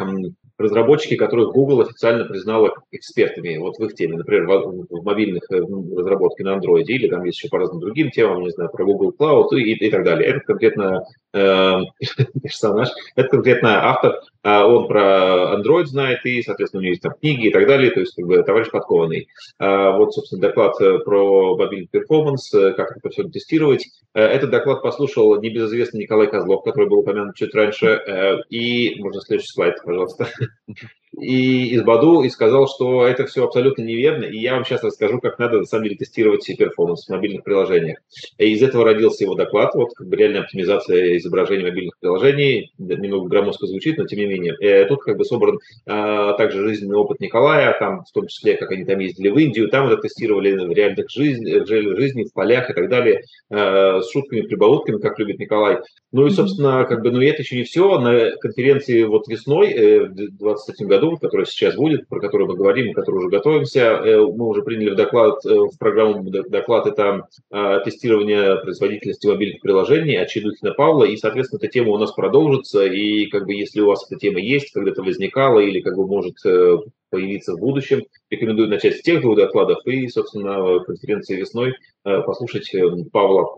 разработчики, 0.57 1.15
которых 1.15 1.53
Google 1.53 1.81
официально 1.81 2.25
признала 2.25 2.73
экспертами 2.91 3.57
вот 3.57 3.77
в 3.77 3.83
их 3.83 3.95
теме, 3.95 4.17
например, 4.17 4.47
в, 4.47 4.85
в 4.89 5.03
мобильных 5.03 5.43
э, 5.51 5.57
разработке 5.57 6.43
на 6.43 6.57
Android 6.57 6.83
или 6.85 7.07
там 7.07 7.23
есть 7.23 7.39
еще 7.39 7.49
по 7.49 7.57
разным 7.57 7.79
другим 7.79 8.11
темам, 8.11 8.43
не 8.43 8.51
знаю, 8.51 8.69
про 8.71 8.85
Google 8.85 9.13
Cloud 9.17 9.57
и, 9.57 9.73
и 9.73 9.89
так 9.89 10.03
далее. 10.03 10.29
Это 10.29 10.39
конкретно 10.41 11.03
персонаж. 12.43 12.89
Это 13.15 13.29
конкретно 13.29 13.89
автор, 13.89 14.21
он 14.43 14.87
про 14.87 15.55
Android 15.57 15.85
знает 15.85 16.25
и, 16.25 16.41
соответственно, 16.41 16.79
у 16.79 16.83
него 16.83 16.91
есть 16.91 17.01
там 17.01 17.13
книги 17.19 17.47
и 17.47 17.51
так 17.51 17.67
далее, 17.67 17.91
то 17.91 17.99
есть 18.01 18.15
как 18.15 18.25
бы 18.25 18.43
товарищ 18.43 18.69
подкованный. 18.69 19.27
Вот, 19.59 20.13
собственно, 20.13 20.41
доклад 20.41 20.77
про 21.03 21.57
мобильный 21.57 21.87
перформанс, 21.87 22.49
как 22.51 22.97
это 22.97 23.09
все 23.09 23.23
тестировать. 23.23 23.87
Этот 24.13 24.51
доклад 24.51 24.83
послушал 24.83 25.41
небезызвестный 25.41 26.01
Николай 26.01 26.27
Козлов, 26.27 26.63
который 26.63 26.87
был 26.87 26.99
упомянут 26.99 27.35
чуть 27.35 27.55
раньше, 27.55 28.43
и 28.49 29.01
можно 29.01 29.21
следующий 29.21 29.51
слайд, 29.51 29.77
пожалуйста 29.83 30.27
и 31.19 31.67
из 31.67 31.83
Badoo 31.83 32.23
и 32.23 32.29
сказал, 32.29 32.67
что 32.67 33.05
это 33.05 33.25
все 33.25 33.45
абсолютно 33.45 33.83
неверно, 33.83 34.25
и 34.25 34.37
я 34.37 34.55
вам 34.55 34.65
сейчас 34.65 34.83
расскажу, 34.83 35.19
как 35.19 35.37
надо 35.39 35.59
на 35.59 35.65
самом 35.65 35.85
деле 35.85 35.95
тестировать 35.95 36.45
перформанс 36.57 37.05
в 37.05 37.09
мобильных 37.09 37.43
приложениях. 37.43 37.99
И 38.37 38.51
из 38.51 38.63
этого 38.63 38.83
родился 38.83 39.23
его 39.23 39.35
доклад, 39.35 39.73
вот 39.75 39.93
как 39.95 40.07
бы 40.07 40.15
реальная 40.15 40.41
оптимизация 40.41 41.17
изображений 41.17 41.63
мобильных 41.63 41.97
приложений, 41.99 42.71
немного 42.77 43.27
громоздко 43.27 43.67
звучит, 43.67 43.97
но 43.97 44.05
тем 44.05 44.19
не 44.19 44.25
менее. 44.25 44.55
И 44.59 44.65
э, 44.65 44.85
тут 44.85 45.03
как 45.03 45.17
бы 45.17 45.25
собран 45.25 45.59
а, 45.85 46.33
также 46.33 46.63
жизненный 46.63 46.97
опыт 46.97 47.19
Николая, 47.19 47.77
там 47.77 48.03
в 48.05 48.11
том 48.11 48.27
числе, 48.27 48.55
как 48.55 48.71
они 48.71 48.85
там 48.85 48.99
ездили 48.99 49.29
в 49.29 49.37
Индию, 49.37 49.69
там 49.69 49.87
это 49.87 49.97
тестировали 49.97 50.53
в 50.53 50.71
реальных 50.71 51.09
жизни, 51.09 51.59
в 51.59 51.67
жизни, 51.67 52.23
в 52.23 52.33
полях 52.33 52.69
и 52.69 52.73
так 52.73 52.89
далее, 52.89 53.23
а, 53.49 54.01
с 54.01 54.11
шутками, 54.11 54.41
прибаутками, 54.41 54.99
как 54.99 55.19
любит 55.19 55.39
Николай. 55.39 55.79
Ну 56.11 56.27
и, 56.27 56.31
собственно, 56.31 56.85
как 56.85 57.01
бы, 57.01 57.11
ну 57.11 57.21
и 57.21 57.27
это 57.27 57.41
еще 57.41 57.55
не 57.55 57.63
все. 57.63 57.99
На 57.99 58.31
конференции 58.37 59.03
вот 59.03 59.27
весной, 59.27 59.71
э, 59.71 60.03
в 60.05 60.13
2023 60.13 60.85
году, 60.85 61.02
году, 61.03 61.17
который 61.17 61.45
сейчас 61.45 61.75
будет, 61.75 62.07
про 62.07 62.19
который 62.19 62.47
мы 62.47 62.55
говорим, 62.55 62.89
и 62.89 62.93
который 62.93 63.17
уже 63.17 63.29
готовимся. 63.29 63.79
Э, 63.79 64.21
мы 64.21 64.47
уже 64.47 64.61
приняли 64.63 64.91
в 64.91 64.95
доклад, 64.95 65.45
э, 65.45 65.49
в 65.49 65.77
программу 65.77 66.23
доклад 66.23 66.87
это 66.87 67.27
а, 67.51 67.79
тестирование 67.79 68.57
производительности 68.57 69.27
мобильных 69.27 69.61
приложений 69.61 70.17
от 70.17 70.29
Чедухина 70.29 70.73
Павла, 70.73 71.05
и, 71.05 71.17
соответственно, 71.17 71.59
эта 71.61 71.67
тема 71.67 71.91
у 71.91 71.97
нас 71.97 72.11
продолжится, 72.11 72.85
и 72.85 73.25
как 73.27 73.45
бы 73.45 73.53
если 73.53 73.81
у 73.81 73.87
вас 73.87 74.05
эта 74.09 74.19
тема 74.19 74.39
есть, 74.39 74.71
когда-то 74.71 75.03
возникала 75.03 75.59
или 75.59 75.81
как 75.81 75.95
бы 75.95 76.07
может 76.07 76.35
э, 76.45 76.77
появиться 77.09 77.53
в 77.53 77.59
будущем, 77.59 78.03
рекомендую 78.29 78.69
начать 78.69 78.97
с 78.97 79.01
тех 79.01 79.21
двух 79.21 79.37
докладов 79.37 79.85
и, 79.85 80.07
собственно, 80.07 80.79
конференции 80.83 81.35
весной 81.35 81.73
послушать 82.03 82.71
Павла. 83.11 83.55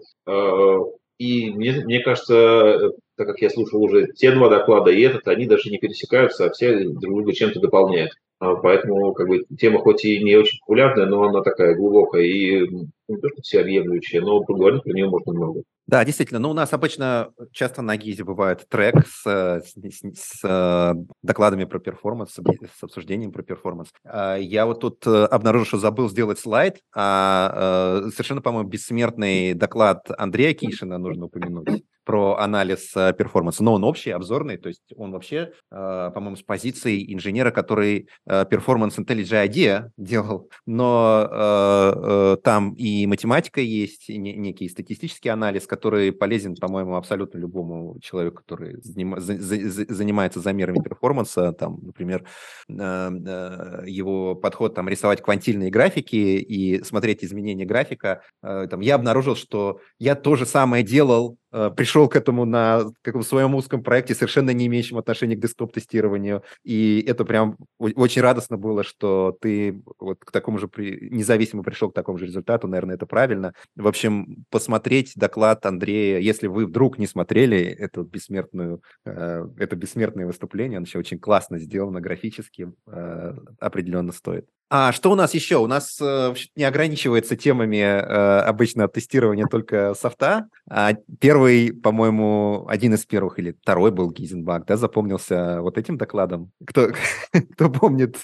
И 1.17 1.49
мне, 1.51 1.81
мне 1.85 1.99
кажется, 2.01 2.91
так 3.15 3.27
как 3.27 3.41
я 3.41 3.49
слушал 3.49 3.81
уже 3.81 4.07
те 4.07 4.31
два 4.31 4.49
доклада 4.49 4.91
и 4.91 5.01
этот, 5.01 5.27
они 5.27 5.45
даже 5.45 5.69
не 5.69 5.77
пересекаются, 5.77 6.45
а 6.45 6.51
все 6.51 6.79
друг 6.79 7.15
друга 7.15 7.33
чем-то 7.33 7.59
дополняют. 7.59 8.11
А, 8.39 8.55
поэтому 8.55 9.13
как 9.13 9.27
бы, 9.27 9.45
тема 9.57 9.79
хоть 9.79 10.03
и 10.05 10.23
не 10.23 10.35
очень 10.35 10.59
популярная, 10.59 11.05
но 11.05 11.23
она 11.23 11.41
такая 11.41 11.75
глубокая 11.75 12.23
и 12.23 12.67
не 13.07 13.17
то 13.21 13.29
что 13.29 13.41
всеобъемлющая, 13.41 14.21
но 14.21 14.41
поговорить 14.41 14.83
про 14.83 14.93
нее 14.93 15.09
можно 15.09 15.33
много. 15.33 15.63
Да, 15.87 16.03
действительно. 16.03 16.39
Ну, 16.39 16.49
у 16.49 16.53
нас 16.53 16.73
обычно 16.73 17.31
часто 17.51 17.83
на 17.83 17.95
ГИЗе 17.95 18.23
бывает 18.23 18.67
трек 18.69 19.05
с, 19.07 19.23
с, 19.23 19.75
с 19.75 20.39
э, 20.43 20.93
докладами 21.21 21.65
про 21.65 21.77
перформанс, 21.77 22.31
с 22.33 22.83
обсуждением 22.83 23.31
про 23.31 23.43
перформанс. 23.43 23.89
А, 24.03 24.35
я 24.35 24.65
вот 24.65 24.79
тут 24.79 25.05
э, 25.05 25.25
обнаружил, 25.25 25.67
что 25.67 25.77
забыл 25.77 26.09
сделать 26.09 26.39
слайд, 26.39 26.79
а 26.95 28.01
э, 28.05 28.09
совершенно, 28.11 28.41
по-моему, 28.41 28.67
бессмертный 28.67 29.53
доклад 29.53 30.09
Андрея 30.17 30.55
Кишина 30.55 30.97
нужно 30.97 31.25
упомянуть 31.25 31.83
про 32.03 32.37
анализ 32.37 32.91
перформанса, 33.17 33.63
но 33.63 33.73
он 33.73 33.83
общий, 33.83 34.11
обзорный, 34.11 34.57
то 34.57 34.69
есть 34.69 34.93
он 34.95 35.11
вообще, 35.11 35.53
по-моему, 35.71 36.35
с 36.35 36.43
позиции 36.43 37.11
инженера, 37.11 37.49
который 37.49 38.09
перформанс 38.27 38.99
IntelliJ 38.99 39.47
IDEA 39.47 39.89
делал, 39.97 40.51
но 40.67 42.37
там 42.43 42.75
и 42.75 43.07
математика 43.07 43.59
есть, 43.59 44.07
и 44.11 44.19
некий 44.19 44.69
статистический 44.69 45.29
анализ, 45.29 45.65
который 45.75 46.11
полезен, 46.11 46.55
по-моему, 46.55 46.95
абсолютно 46.95 47.37
любому 47.37 47.99
человеку, 48.01 48.37
который 48.37 48.77
занимается 48.81 50.39
замерами 50.39 50.81
перформанса, 50.81 51.51
там, 51.51 51.79
например, 51.81 52.25
его 52.67 54.35
подход 54.35 54.73
там 54.75 54.89
рисовать 54.89 55.21
квантильные 55.21 55.69
графики 55.69 56.15
и 56.15 56.83
смотреть 56.83 57.23
изменения 57.23 57.65
графика. 57.65 58.21
Там, 58.41 58.79
я 58.79 58.95
обнаружил, 58.95 59.35
что 59.35 59.79
я 59.99 60.15
то 60.15 60.35
же 60.35 60.45
самое 60.45 60.83
делал 60.83 61.37
Э, 61.44 61.44
пришел 61.75 62.09
к 62.09 62.15
этому 62.15 62.45
на 62.45 62.85
как 63.01 63.15
в 63.15 63.23
своем 63.23 63.55
узком 63.55 63.83
проекте, 63.83 64.13
совершенно 64.13 64.51
не 64.51 64.67
имеющем 64.67 64.97
отношения 64.97 65.35
к 65.35 65.39
десктоп-тестированию. 65.39 66.43
И 66.63 67.03
это 67.07 67.25
прям 67.25 67.57
очень 67.79 68.21
радостно 68.21 68.57
было, 68.57 68.83
что 68.83 69.37
ты 69.39 69.81
вот 69.99 70.19
к 70.19 70.31
такому 70.31 70.57
же, 70.57 70.67
при... 70.67 71.09
независимо 71.09 71.63
пришел 71.63 71.91
к 71.91 71.93
такому 71.93 72.17
же 72.17 72.25
результату, 72.25 72.67
наверное, 72.67 72.95
это 72.95 73.05
правильно. 73.05 73.53
В 73.75 73.87
общем, 73.87 74.45
посмотреть 74.49 75.13
доклад 75.15 75.65
Андрея, 75.65 76.19
если 76.19 76.47
вы 76.47 76.65
вдруг 76.65 76.97
не 76.97 77.07
смотрели 77.07 77.57
эту 77.57 78.03
бессмертную, 78.03 78.81
э, 79.05 79.47
это 79.57 79.75
бессмертное 79.75 80.25
выступление, 80.25 80.77
оно 80.77 80.85
еще 80.85 80.99
очень 80.99 81.19
классно 81.19 81.59
сделано 81.59 82.01
графически, 82.01 82.71
э, 82.87 83.33
определенно 83.59 84.11
стоит. 84.11 84.47
А 84.67 84.91
что 84.91 85.11
у 85.11 85.15
нас 85.15 85.35
еще? 85.35 85.57
У 85.57 85.67
нас 85.67 85.99
э, 86.01 86.33
не 86.55 86.63
ограничивается 86.63 87.35
темами 87.35 87.77
э, 87.77 88.39
обычно 88.39 88.87
тестирования 88.87 89.45
только 89.45 89.93
софта. 89.93 90.47
А 90.67 90.93
первый, 91.19 91.71
по-моему, 91.71 92.65
один 92.67 92.95
из 92.95 93.05
первых 93.05 93.37
или 93.37 93.55
второй 93.61 93.91
был 93.91 94.09
Гизенбак, 94.09 94.65
да, 94.65 94.75
запомнился 94.75 95.61
вот 95.61 95.77
этим 95.77 95.97
докладом. 95.97 96.51
Кто, 96.65 96.89
кто 97.53 97.69
помнит, 97.69 98.17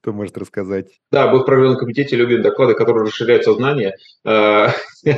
кто 0.00 0.12
может 0.12 0.38
рассказать? 0.38 1.00
Да, 1.10 1.32
был 1.32 1.40
в 1.40 1.46
программном 1.46 1.78
комитете, 1.78 2.14
любим 2.14 2.42
доклады, 2.42 2.74
которые 2.74 3.04
расширяют 3.04 3.42
сознание, 3.42 3.96
э, 4.24 4.68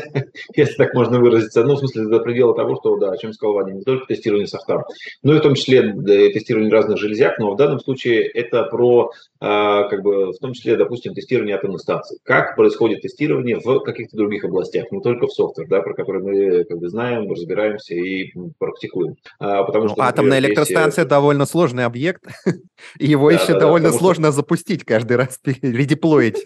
если 0.56 0.74
так 0.76 0.94
можно 0.94 1.20
выразиться. 1.20 1.62
Ну, 1.62 1.74
в 1.74 1.80
смысле, 1.80 2.08
до 2.08 2.20
предела 2.20 2.54
того, 2.54 2.76
что, 2.76 2.96
да, 2.96 3.10
о 3.10 3.18
чем 3.18 3.34
сказал 3.34 3.54
Ваня, 3.54 3.74
не 3.74 3.82
только 3.82 4.06
тестирование 4.06 4.46
софта, 4.46 4.84
но 5.22 5.34
и 5.34 5.38
в 5.38 5.42
том 5.42 5.56
числе 5.56 5.92
тестирование 6.32 6.72
разных 6.72 6.96
железяк, 6.96 7.38
но 7.38 7.52
в 7.52 7.56
данном 7.56 7.80
случае 7.80 8.26
это 8.28 8.62
про, 8.62 9.12
э, 9.42 9.88
как 9.90 10.02
бы, 10.02 10.32
в 10.32 10.38
том 10.38 10.53
числе, 10.54 10.76
допустим, 10.76 11.14
тестирование 11.14 11.56
атомной 11.56 11.78
станции. 11.78 12.18
Как 12.22 12.56
происходит 12.56 13.02
тестирование 13.02 13.58
в 13.58 13.80
каких-то 13.80 14.16
других 14.16 14.44
областях, 14.44 14.90
не 14.90 15.00
только 15.00 15.26
в 15.26 15.32
софтвер, 15.32 15.66
да, 15.68 15.80
про 15.80 15.94
который 15.94 16.22
мы 16.22 16.64
как 16.64 16.78
бы 16.78 16.88
знаем, 16.88 17.30
разбираемся 17.30 17.94
и 17.94 18.32
практикуем. 18.58 19.16
А, 19.38 19.64
потому 19.64 19.84
ну, 19.84 19.90
что, 19.90 20.02
атомная 20.02 20.40
например, 20.40 20.50
электростанция 20.50 21.02
если... 21.02 21.10
довольно 21.10 21.46
сложный 21.46 21.84
объект, 21.84 22.24
и 22.98 23.06
его 23.06 23.30
да, 23.30 23.36
еще 23.36 23.52
да, 23.54 23.60
довольно 23.60 23.90
да, 23.90 23.98
сложно 23.98 24.28
что... 24.28 24.36
запустить 24.36 24.84
каждый 24.84 25.16
раз, 25.16 25.40
редеплоить. 25.62 26.42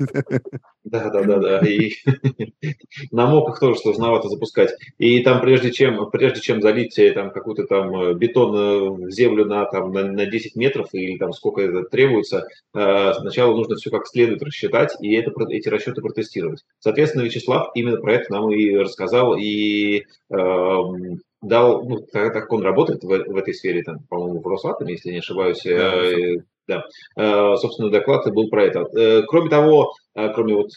Да, 0.84 1.10
да, 1.10 1.22
да, 1.22 1.38
да. 1.38 1.58
И 1.66 1.92
на 3.10 3.26
моках 3.26 3.60
тоже 3.60 3.78
сложновато 3.78 4.28
запускать. 4.28 4.70
И 4.98 5.22
там 5.22 5.40
прежде 5.40 5.70
чем, 5.70 6.10
прежде 6.10 6.40
чем 6.40 6.62
залить 6.62 6.98
э, 6.98 7.12
там 7.12 7.30
какую-то 7.30 7.64
там 7.66 7.94
э, 8.00 8.14
бетон 8.14 8.54
э, 8.54 9.06
в 9.06 9.10
землю 9.10 9.44
на, 9.44 9.64
там, 9.66 9.92
на, 9.92 10.04
на 10.04 10.26
10 10.26 10.56
метров 10.56 10.88
или 10.92 11.18
там 11.18 11.32
сколько 11.32 11.60
это 11.60 11.82
требуется, 11.84 12.46
сначала 12.72 13.54
нужно 13.54 13.76
все 13.76 13.90
как 13.98 14.06
следует 14.06 14.42
рассчитать 14.42 14.96
и 15.00 15.14
это, 15.14 15.32
эти 15.48 15.68
расчеты 15.68 16.00
протестировать. 16.00 16.64
Соответственно, 16.78 17.22
Вячеслав 17.22 17.70
именно 17.74 18.00
про 18.00 18.14
это 18.14 18.32
нам 18.32 18.50
и 18.52 18.74
рассказал 18.76 19.36
и 19.36 20.04
э, 20.30 20.78
дал, 21.42 21.84
ну, 21.84 21.98
так, 22.12 22.32
как 22.32 22.52
он 22.52 22.62
работает 22.62 23.02
в, 23.02 23.08
в 23.08 23.36
этой 23.36 23.54
сфере, 23.54 23.82
там, 23.82 24.00
по-моему, 24.08 24.40
в 24.40 24.46
Росатоме, 24.46 24.94
если 24.94 25.10
не 25.10 25.18
ошибаюсь, 25.18 25.64
э, 25.66 26.38
да, 26.68 26.84
э, 27.16 27.56
собственно, 27.56 27.90
доклад 27.90 28.30
был 28.32 28.48
про 28.48 28.64
это. 28.64 28.80
Э, 28.94 29.22
кроме 29.26 29.48
того, 29.48 29.94
э, 30.14 30.28
кроме 30.34 30.54
вот 30.54 30.70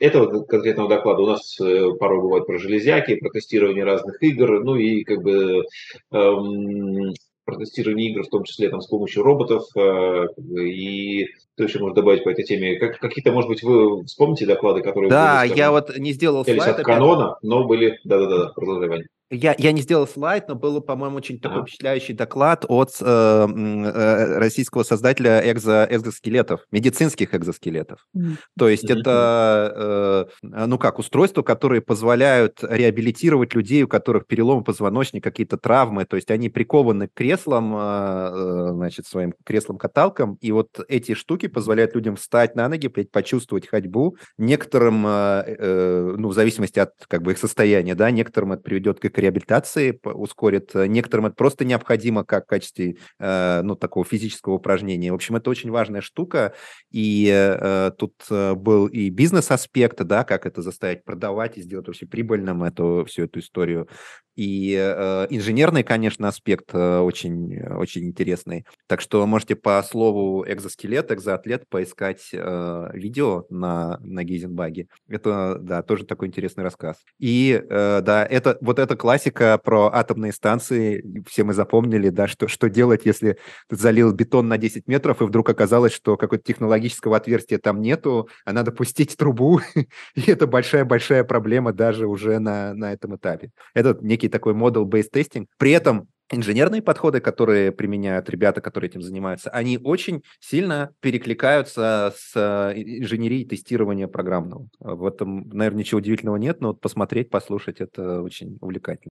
этого 0.00 0.44
конкретного 0.44 0.88
доклада, 0.88 1.22
у 1.22 1.26
нас 1.26 1.56
порой 2.00 2.22
бывает 2.22 2.46
про 2.46 2.58
железяки, 2.58 3.16
про 3.16 3.30
тестирование 3.30 3.84
разных 3.84 4.22
игр, 4.22 4.64
ну 4.64 4.76
и 4.76 5.04
как 5.04 5.22
бы 5.22 5.64
эм, 6.12 7.12
про 7.46 7.56
тестирование 7.56 8.10
игр, 8.10 8.24
в 8.24 8.28
том 8.28 8.44
числе 8.44 8.68
там, 8.68 8.82
с 8.82 8.88
помощью 8.88 9.22
роботов, 9.22 9.64
и 9.76 11.26
что 11.54 11.64
еще 11.64 11.78
можно 11.78 11.94
добавить 11.94 12.24
по 12.24 12.28
этой 12.28 12.44
теме? 12.44 12.76
Как, 12.78 12.98
какие-то, 12.98 13.32
может 13.32 13.48
быть, 13.48 13.62
вы 13.62 14.04
вспомните 14.04 14.44
доклады, 14.44 14.82
которые... 14.82 15.08
Да, 15.08 15.44
были, 15.46 15.56
я 15.56 15.70
вот 15.70 15.96
не 15.96 16.12
сделал 16.12 16.44
слайд. 16.44 16.60
от 16.60 16.82
канона, 16.82 17.38
но 17.42 17.64
были... 17.64 17.98
Да-да-да, 18.04 18.52
продолжай, 18.54 18.88
Ваня. 18.88 19.06
Я, 19.30 19.54
я 19.58 19.72
не 19.72 19.80
сделал 19.80 20.06
слайд, 20.06 20.48
но 20.48 20.54
был, 20.54 20.80
по-моему, 20.80 21.16
очень 21.16 21.40
такой 21.40 21.62
впечатляющий 21.62 22.14
доклад 22.14 22.64
от 22.68 22.90
э, 23.00 23.04
э, 23.04 24.38
российского 24.38 24.84
создателя 24.84 25.40
экзо, 25.50 25.86
экзоскелетов, 25.90 26.60
медицинских 26.70 27.34
экзоскелетов. 27.34 28.06
Mm-hmm. 28.16 28.36
То 28.56 28.68
есть 28.68 28.84
mm-hmm. 28.84 29.00
это, 29.00 30.30
э, 30.42 30.56
ну 30.66 30.78
как, 30.78 31.00
устройства, 31.00 31.42
которые 31.42 31.80
позволяют 31.80 32.62
реабилитировать 32.62 33.54
людей, 33.54 33.82
у 33.82 33.88
которых 33.88 34.26
переломы 34.26 34.62
позвоночника, 34.62 35.30
какие-то 35.30 35.56
травмы. 35.56 36.04
То 36.04 36.14
есть 36.14 36.30
они 36.30 36.48
прикованы 36.48 37.08
к 37.08 37.14
креслам, 37.14 37.74
э, 37.76 37.80
э 37.80 38.72
значит, 38.74 39.06
своим 39.06 39.34
креслом-каталкам, 39.44 40.36
и 40.40 40.52
вот 40.52 40.68
эти 40.88 41.14
штуки 41.14 41.48
позволяют 41.48 41.94
людям 41.96 42.14
встать 42.14 42.54
на 42.54 42.68
ноги, 42.68 42.86
почувствовать 42.86 43.66
ходьбу. 43.66 44.16
Некоторым, 44.38 45.04
э, 45.04 45.44
э, 45.46 46.14
ну, 46.16 46.28
в 46.28 46.34
зависимости 46.34 46.78
от 46.78 46.92
как 47.08 47.22
бы 47.22 47.32
их 47.32 47.38
состояния, 47.38 47.96
да, 47.96 48.10
некоторым 48.12 48.52
это 48.52 48.62
приведет 48.62 49.00
к 49.00 49.15
техника 49.16 49.20
реабилитации 49.20 49.98
ускорит. 50.04 50.74
Некоторым 50.74 51.26
это 51.26 51.34
просто 51.36 51.64
необходимо 51.64 52.24
как 52.24 52.44
в 52.44 52.48
качестве, 52.48 52.96
ну, 53.18 53.74
такого 53.76 54.04
физического 54.04 54.54
упражнения. 54.54 55.12
В 55.12 55.14
общем, 55.14 55.36
это 55.36 55.50
очень 55.50 55.70
важная 55.70 56.00
штука, 56.00 56.54
и 56.90 57.92
тут 57.98 58.14
был 58.30 58.86
и 58.86 59.10
бизнес-аспект, 59.10 60.02
да, 60.04 60.24
как 60.24 60.46
это 60.46 60.62
заставить 60.62 61.04
продавать 61.04 61.58
и 61.58 61.62
сделать 61.62 61.86
вообще 61.86 62.06
прибыльным 62.06 62.62
эту, 62.64 63.04
всю 63.08 63.24
эту 63.24 63.40
историю. 63.40 63.88
И 64.36 64.76
э, 64.78 65.26
инженерный, 65.30 65.82
конечно, 65.82 66.28
аспект 66.28 66.74
э, 66.74 66.98
очень, 66.98 67.58
очень 67.70 68.04
интересный. 68.04 68.66
Так 68.86 69.00
что 69.00 69.26
можете 69.26 69.56
по 69.56 69.82
слову 69.82 70.44
экзоскелет, 70.46 71.10
экзоатлет 71.10 71.66
поискать 71.70 72.28
э, 72.34 72.90
видео 72.92 73.46
на, 73.48 73.98
на 74.00 74.24
Гейзенбаге. 74.24 74.88
Это, 75.08 75.56
да, 75.58 75.82
тоже 75.82 76.04
такой 76.04 76.28
интересный 76.28 76.64
рассказ. 76.64 76.98
И, 77.18 77.62
э, 77.66 78.00
да, 78.02 78.26
это, 78.26 78.58
вот 78.60 78.78
эта 78.78 78.94
классика 79.06 79.56
про 79.62 79.88
атомные 79.94 80.32
станции, 80.32 81.22
все 81.28 81.44
мы 81.44 81.54
запомнили, 81.54 82.08
да, 82.08 82.26
что, 82.26 82.48
что 82.48 82.68
делать, 82.68 83.02
если 83.04 83.38
ты 83.68 83.76
залил 83.76 84.12
бетон 84.12 84.48
на 84.48 84.58
10 84.58 84.88
метров, 84.88 85.22
и 85.22 85.24
вдруг 85.26 85.48
оказалось, 85.48 85.92
что 85.92 86.16
какого-то 86.16 86.44
технологического 86.44 87.16
отверстия 87.16 87.58
там 87.58 87.80
нету, 87.80 88.28
а 88.44 88.52
надо 88.52 88.72
пустить 88.72 89.16
трубу, 89.16 89.60
и 90.16 90.28
это 90.28 90.48
большая-большая 90.48 91.22
проблема 91.22 91.72
даже 91.72 92.08
уже 92.08 92.40
на, 92.40 92.74
на 92.74 92.92
этом 92.92 93.14
этапе. 93.14 93.52
Это 93.74 93.96
некий 94.00 94.28
такой 94.28 94.54
model-based 94.54 95.10
тестинг. 95.12 95.50
При 95.56 95.70
этом 95.70 96.08
инженерные 96.30 96.82
подходы, 96.82 97.20
которые 97.20 97.72
применяют 97.72 98.28
ребята, 98.28 98.60
которые 98.60 98.90
этим 98.90 99.02
занимаются, 99.02 99.50
они 99.50 99.78
очень 99.82 100.22
сильно 100.40 100.90
перекликаются 101.00 102.12
с 102.16 102.32
э, 102.34 102.72
инженерией 102.76 103.46
тестирования 103.46 104.08
программного. 104.08 104.68
В 104.80 105.06
этом, 105.06 105.48
наверное, 105.48 105.80
ничего 105.80 105.98
удивительного 105.98 106.36
нет, 106.36 106.60
но 106.60 106.68
вот 106.68 106.80
посмотреть, 106.80 107.30
послушать 107.30 107.80
это 107.80 108.22
очень 108.22 108.58
увлекательно. 108.60 109.10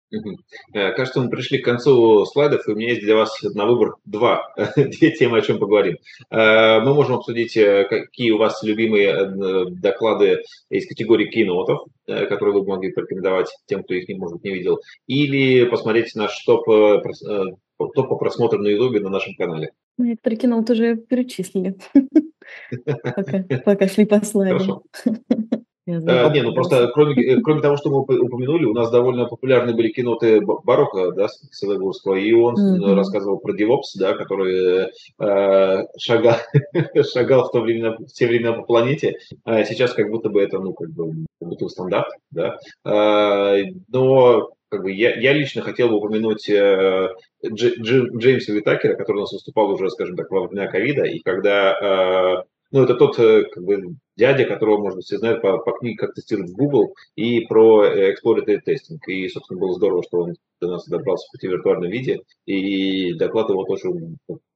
Э, 0.73 0.91
кажется, 0.93 1.21
мы 1.21 1.29
пришли 1.29 1.59
к 1.59 1.65
концу 1.65 2.25
слайдов, 2.25 2.67
и 2.67 2.71
у 2.71 2.75
меня 2.75 2.89
есть 2.89 3.01
для 3.01 3.15
вас 3.15 3.41
на 3.41 3.65
выбор 3.65 3.95
два, 4.05 4.53
две 4.75 5.11
темы, 5.11 5.37
о 5.37 5.41
чем 5.41 5.59
поговорим. 5.59 5.97
Э, 6.29 6.81
мы 6.81 6.93
можем 6.93 7.15
обсудить, 7.15 7.53
какие 7.53 8.31
у 8.31 8.37
вас 8.37 8.61
любимые 8.63 9.69
доклады 9.69 10.41
из 10.69 10.87
категории 10.87 11.29
кинотов, 11.29 11.85
которые 12.05 12.53
вы 12.53 12.65
могли 12.65 12.91
порекомендовать 12.91 13.49
тем, 13.65 13.83
кто 13.83 13.93
их, 13.93 14.07
может, 14.17 14.43
не 14.43 14.51
видел, 14.51 14.79
или 15.07 15.65
посмотреть 15.65 16.15
наш 16.15 16.43
топ 16.43 16.67
Э, 16.67 17.43
топ 17.77 18.09
по 18.09 18.15
просмотрам 18.15 18.61
на 18.61 18.67
Ютубе 18.67 18.99
на 18.99 19.09
нашем 19.09 19.35
канале. 19.35 19.71
Некоторые 19.97 20.37
кино 20.37 20.63
уже 20.67 20.97
перечислили, 20.97 21.77
пока 23.65 23.87
шли 23.87 24.05
по 24.05 24.23
слайдам. 24.23 24.83
Знаю, 25.87 26.31
не, 26.31 26.41
ну 26.41 26.53
просто 26.53 26.87
кроме, 26.93 27.13
э, 27.23 27.41
кроме 27.41 27.61
того, 27.61 27.77
что 27.77 27.91
мы 27.91 27.99
упомянули, 27.99 28.65
у 28.65 28.73
нас 28.73 28.89
довольно 28.89 29.25
популярны 29.25 29.75
были 29.75 29.89
киноты 29.89 30.41
Барока, 30.41 31.11
да, 31.11 31.27
Силегурского, 31.51 32.15
и 32.15 32.33
он 32.33 32.55
mm-hmm. 32.55 32.95
рассказывал 32.95 33.37
про 33.37 33.53
DevOps, 33.55 33.93
да, 33.99 34.13
который 34.13 34.89
э, 35.19 35.87
шагал, 35.97 36.37
шагал 37.13 37.47
в, 37.47 37.51
то 37.51 37.61
время, 37.61 37.97
в 37.97 38.07
те 38.07 38.25
времена 38.25 38.53
по 38.53 38.63
планете, 38.63 39.19
а 39.43 39.63
сейчас 39.63 39.93
как 39.93 40.09
будто 40.09 40.29
бы 40.29 40.41
это, 40.41 40.59
ну, 40.59 40.73
как 40.73 40.89
бы, 40.89 41.25
как 41.39 41.49
будто 41.49 41.69
стандарт, 41.69 42.07
да, 42.31 42.57
э, 42.83 43.65
но 43.87 44.49
как 44.69 44.83
бы 44.83 44.91
я, 44.91 45.15
я 45.15 45.33
лично 45.33 45.61
хотел 45.61 45.89
бы 45.89 45.97
упомянуть 45.97 46.49
э, 46.49 47.09
Дж, 47.43 47.75
Дж, 47.79 48.09
Джеймса 48.17 48.53
Витакера, 48.53 48.95
который 48.95 49.17
у 49.17 49.21
нас 49.21 49.33
выступал 49.33 49.69
уже, 49.69 49.89
скажем 49.89 50.15
так, 50.15 50.31
во 50.31 50.47
время 50.47 50.67
ковида, 50.67 51.03
и 51.03 51.19
когда, 51.19 52.41
э, 52.41 52.43
ну, 52.75 52.83
это 52.83 52.95
тот 52.95 53.17
э, 53.19 53.43
как 53.45 53.63
бы, 53.63 53.95
дядя, 54.17 54.43
которого, 54.43 54.79
может 54.79 54.97
быть, 54.97 55.05
все 55.05 55.17
знают 55.17 55.41
по, 55.41 55.59
по 55.59 55.71
книге 55.71 55.95
«Как 55.95 56.13
тестировать 56.13 56.51
в 56.51 56.55
Google» 56.57 56.93
и 57.15 57.39
про 57.47 57.85
exploratory 57.85 58.59
тестинг. 58.59 59.07
И, 59.07 59.29
собственно, 59.29 59.61
было 59.61 59.75
здорово, 59.75 60.03
что 60.03 60.23
он 60.23 60.33
до 60.59 60.67
нас 60.67 60.85
добрался 60.85 61.25
в 61.25 61.31
пути 61.31 61.47
виртуальном 61.47 61.89
виде, 61.89 62.19
и 62.45 63.13
доклад 63.13 63.49
его 63.49 63.63
тоже 63.63 63.87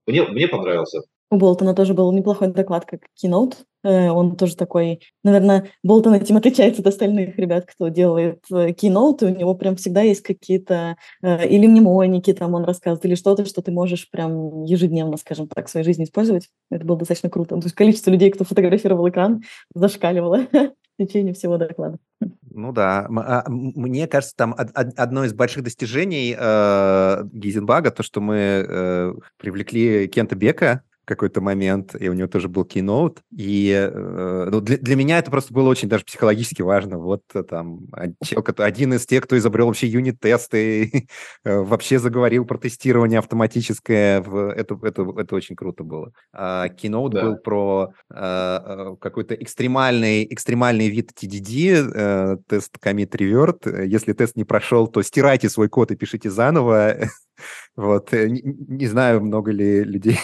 мне, 0.05 0.23
мне 0.27 0.49
понравился. 0.49 0.99
У 1.31 1.37
Болтона 1.37 1.75
тоже 1.75 1.93
был 1.93 2.11
неплохой 2.11 2.47
доклад, 2.47 2.85
как 2.85 3.01
Keynote. 3.21 3.53
Э, 3.83 4.09
он 4.09 4.35
тоже 4.35 4.55
такой, 4.55 5.01
наверное, 5.23 5.69
Болтон 5.83 6.15
этим 6.15 6.37
отличается 6.37 6.81
от 6.81 6.87
остальных 6.87 7.37
ребят, 7.37 7.65
кто 7.67 7.89
делает 7.89 8.43
э, 8.51 8.69
Keynote. 8.71 9.25
У 9.25 9.29
него 9.29 9.53
прям 9.53 9.75
всегда 9.75 10.01
есть 10.01 10.21
какие-то 10.21 10.97
э, 11.21 11.47
или 11.47 11.67
мнемоники, 11.67 12.33
там 12.33 12.55
он 12.55 12.63
рассказывает, 12.63 13.05
или 13.05 13.15
что-то, 13.15 13.45
что 13.45 13.61
ты 13.61 13.71
можешь 13.71 14.09
прям 14.09 14.63
ежедневно, 14.63 15.17
скажем 15.17 15.47
так, 15.47 15.67
в 15.67 15.69
своей 15.69 15.85
жизни 15.85 16.05
использовать. 16.05 16.49
Это 16.71 16.83
было 16.83 16.97
достаточно 16.97 17.29
круто. 17.29 17.55
То 17.55 17.65
есть 17.65 17.75
количество 17.75 18.09
людей, 18.09 18.31
кто 18.31 18.43
фотографировал 18.43 19.07
экран, 19.07 19.43
зашкаливало 19.75 20.47
в 20.51 20.71
течение 20.97 21.35
всего 21.35 21.57
доклада. 21.57 21.99
Ну 22.51 22.73
да, 22.73 23.07
а, 23.07 23.43
мне 23.47 24.07
кажется, 24.07 24.35
там 24.35 24.55
одно 24.57 25.23
из 25.23 25.33
больших 25.33 25.63
достижений 25.63 26.31
Гизенбага, 27.31 27.91
то, 27.91 28.01
что 28.01 28.19
мы 28.19 29.15
привлекли 29.37 30.07
Кента 30.07 30.35
Бека, 30.35 30.83
какой-то 31.09 31.41
момент, 31.41 31.95
и 31.99 32.07
у 32.07 32.13
него 32.13 32.27
тоже 32.27 32.47
был 32.47 32.63
кейноут. 32.63 33.21
И 33.35 33.71
э, 33.71 34.49
ну, 34.49 34.61
для, 34.61 34.77
для 34.77 34.95
меня 34.95 35.17
это 35.17 35.31
просто 35.31 35.53
было 35.53 35.67
очень 35.67 35.89
даже 35.89 36.05
психологически 36.05 36.61
важно. 36.61 36.99
Вот 36.99 37.23
э, 37.33 37.43
там 37.43 37.87
один 37.91 38.93
из 38.93 39.05
тех, 39.05 39.23
кто 39.23 39.37
изобрел 39.37 39.67
вообще 39.67 39.87
юнит-тесты, 39.87 41.07
э, 41.43 41.57
вообще 41.59 41.99
заговорил 41.99 42.45
про 42.45 42.57
тестирование 42.57 43.19
автоматическое. 43.19 44.21
В, 44.21 44.51
это, 44.51 44.79
это, 44.83 45.05
это 45.17 45.35
очень 45.35 45.55
круто 45.55 45.83
было. 45.83 46.13
А 46.31 46.69
кейноут 46.69 47.13
да. 47.13 47.23
был 47.23 47.37
про 47.37 47.89
какой-то 48.07 49.33
экстремальный, 49.33 50.25
экстремальный 50.31 50.89
вид 50.89 51.11
TDD, 51.19 52.37
тест 52.47 52.77
commit 52.83 53.09
revert. 53.11 53.85
Если 53.85 54.13
тест 54.13 54.35
не 54.35 54.43
прошел, 54.43 54.87
то 54.87 55.01
стирайте 55.01 55.49
свой 55.49 55.69
код 55.69 55.91
и 55.91 55.95
пишите 55.95 56.29
заново. 56.29 56.97
Вот, 57.77 58.11
не, 58.11 58.41
не 58.43 58.87
знаю, 58.87 59.21
много 59.21 59.51
ли 59.51 59.81
людей 59.85 60.19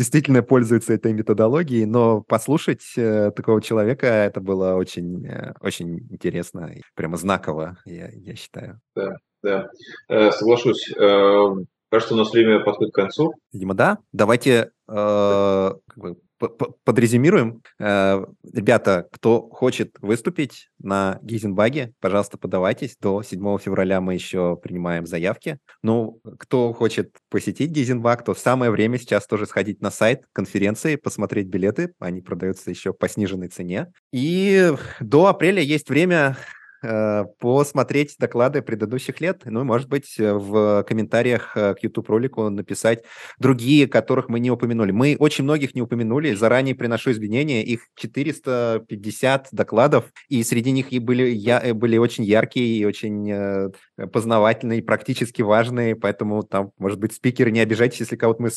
действительно 0.00 0.42
пользуется 0.42 0.94
этой 0.94 1.12
методологией, 1.12 1.84
но 1.84 2.22
послушать 2.22 2.80
э, 2.96 3.32
такого 3.36 3.60
человека 3.60 4.06
это 4.06 4.40
было 4.40 4.72
очень, 4.76 5.26
э, 5.26 5.52
очень 5.60 5.98
интересно 6.08 6.72
и 6.74 6.80
прямо 6.94 7.18
знаково, 7.18 7.76
я, 7.84 8.08
я 8.10 8.34
считаю. 8.34 8.80
Да, 8.96 9.16
да, 9.42 9.68
э, 10.08 10.30
соглашусь. 10.30 10.90
Э, 10.96 11.54
кажется, 11.90 12.14
у 12.14 12.16
нас 12.16 12.32
время 12.32 12.60
подходит 12.60 12.94
к 12.94 12.96
концу. 12.96 13.34
Видимо, 13.52 13.74
да. 13.74 13.98
Давайте 14.10 14.70
э, 14.88 15.72
как 15.86 15.96
бы 15.98 16.16
подрезюмируем. 16.84 17.62
Э, 17.78 18.24
ребята, 18.52 19.06
кто 19.12 19.48
хочет 19.48 19.96
выступить 20.00 20.70
на 20.78 21.18
Гизенбаге, 21.22 21.92
пожалуйста, 22.00 22.38
подавайтесь. 22.38 22.96
До 23.00 23.22
7 23.22 23.58
февраля 23.58 24.00
мы 24.00 24.14
еще 24.14 24.56
принимаем 24.56 25.06
заявки. 25.06 25.58
Ну, 25.82 26.20
кто 26.38 26.72
хочет 26.72 27.16
посетить 27.28 27.70
Гизенбаг, 27.70 28.24
то 28.24 28.34
самое 28.34 28.70
время 28.70 28.98
сейчас 28.98 29.26
тоже 29.26 29.46
сходить 29.46 29.80
на 29.80 29.90
сайт 29.90 30.24
конференции, 30.32 30.96
посмотреть 30.96 31.48
билеты. 31.48 31.92
Они 31.98 32.20
продаются 32.20 32.70
еще 32.70 32.92
по 32.92 33.08
сниженной 33.08 33.48
цене. 33.48 33.92
И 34.12 34.72
до 35.00 35.26
апреля 35.26 35.62
есть 35.62 35.88
время 35.88 36.36
посмотреть 36.80 38.16
доклады 38.18 38.62
предыдущих 38.62 39.20
лет, 39.20 39.42
ну, 39.44 39.64
может 39.64 39.88
быть, 39.88 40.18
э, 40.18 40.32
в 40.32 40.82
комментариях 40.84 41.56
э, 41.56 41.74
к 41.74 41.82
YouTube-ролику 41.82 42.48
написать 42.48 43.04
другие, 43.38 43.86
которых 43.86 44.28
мы 44.28 44.40
не 44.40 44.50
упомянули. 44.50 44.90
Мы 44.90 45.16
очень 45.18 45.44
многих 45.44 45.74
не 45.74 45.82
упомянули, 45.82 46.34
заранее 46.34 46.74
приношу 46.74 47.10
извинения, 47.10 47.62
их 47.62 47.82
450 47.96 49.48
докладов, 49.52 50.06
и 50.28 50.42
среди 50.42 50.70
них 50.70 50.92
и 50.92 50.98
были, 50.98 51.28
я, 51.28 51.74
были 51.74 51.98
очень 51.98 52.24
яркие 52.24 52.78
и 52.78 52.84
очень 52.84 53.72
познавательные, 54.12 54.82
практически 54.82 55.42
важные, 55.42 55.96
поэтому 55.96 56.42
там, 56.42 56.72
может 56.78 56.98
быть, 56.98 57.12
спикеры, 57.12 57.50
не 57.50 57.60
обижайтесь, 57.60 58.00
если 58.00 58.16
кого-то 58.16 58.42
мы 58.42 58.50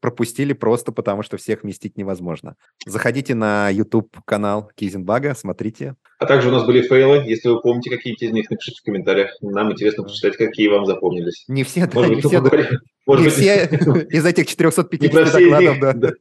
пропустили 0.00 0.52
просто 0.52 0.92
потому, 0.92 1.22
что 1.22 1.36
всех 1.36 1.62
вместить 1.62 1.96
невозможно. 1.96 2.56
Заходите 2.86 3.34
на 3.34 3.68
YouTube-канал 3.70 4.70
Кизенбага, 4.74 5.34
смотрите. 5.34 5.96
А 6.18 6.26
также 6.26 6.48
у 6.48 6.50
нас 6.50 6.66
были 6.66 6.82
фейлы. 6.82 7.24
Если 7.26 7.48
вы 7.48 7.60
помните 7.60 7.90
какие-то 7.90 8.24
из 8.24 8.32
них, 8.32 8.50
напишите 8.50 8.80
в 8.80 8.84
комментариях. 8.84 9.36
Нам 9.40 9.72
интересно 9.72 10.02
почитать, 10.02 10.36
какие 10.36 10.66
вам 10.66 10.84
запомнились. 10.84 11.44
Не 11.46 11.62
все, 11.62 11.86
да, 11.86 11.92
Может 11.94 12.16
не 12.16 12.20
все, 12.20 12.40
Может 12.40 13.22
не 13.22 13.24
быть, 13.24 13.34
все 13.34 13.64
из 14.10 14.26
этих 14.26 14.46
450 14.48 15.32
докладов, 15.32 15.78
да. 15.78 15.92
Да, 15.92 16.12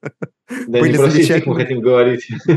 да 0.68 0.82
не 0.82 0.94
про 0.94 1.10
всех 1.10 1.46
мы 1.48 1.56
хотим 1.56 1.82
говорить. 1.82 2.28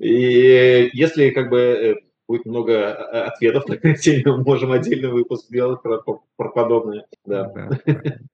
И 0.00 0.90
если 0.92 1.30
как 1.30 1.48
бы 1.50 1.58
э, 1.58 1.94
будет 2.28 2.46
много 2.46 2.72
э, 2.72 3.22
ответов 3.22 3.68
на 3.68 3.74
эту 3.74 3.94
тему, 3.94 4.38
можем 4.44 4.72
отдельный 4.72 5.10
выпуск 5.10 5.46
сделать 5.46 5.82
про, 5.82 6.02
про 6.36 6.48
подобное. 6.50 7.06
Да. 7.24 7.52
Да, 7.54 7.70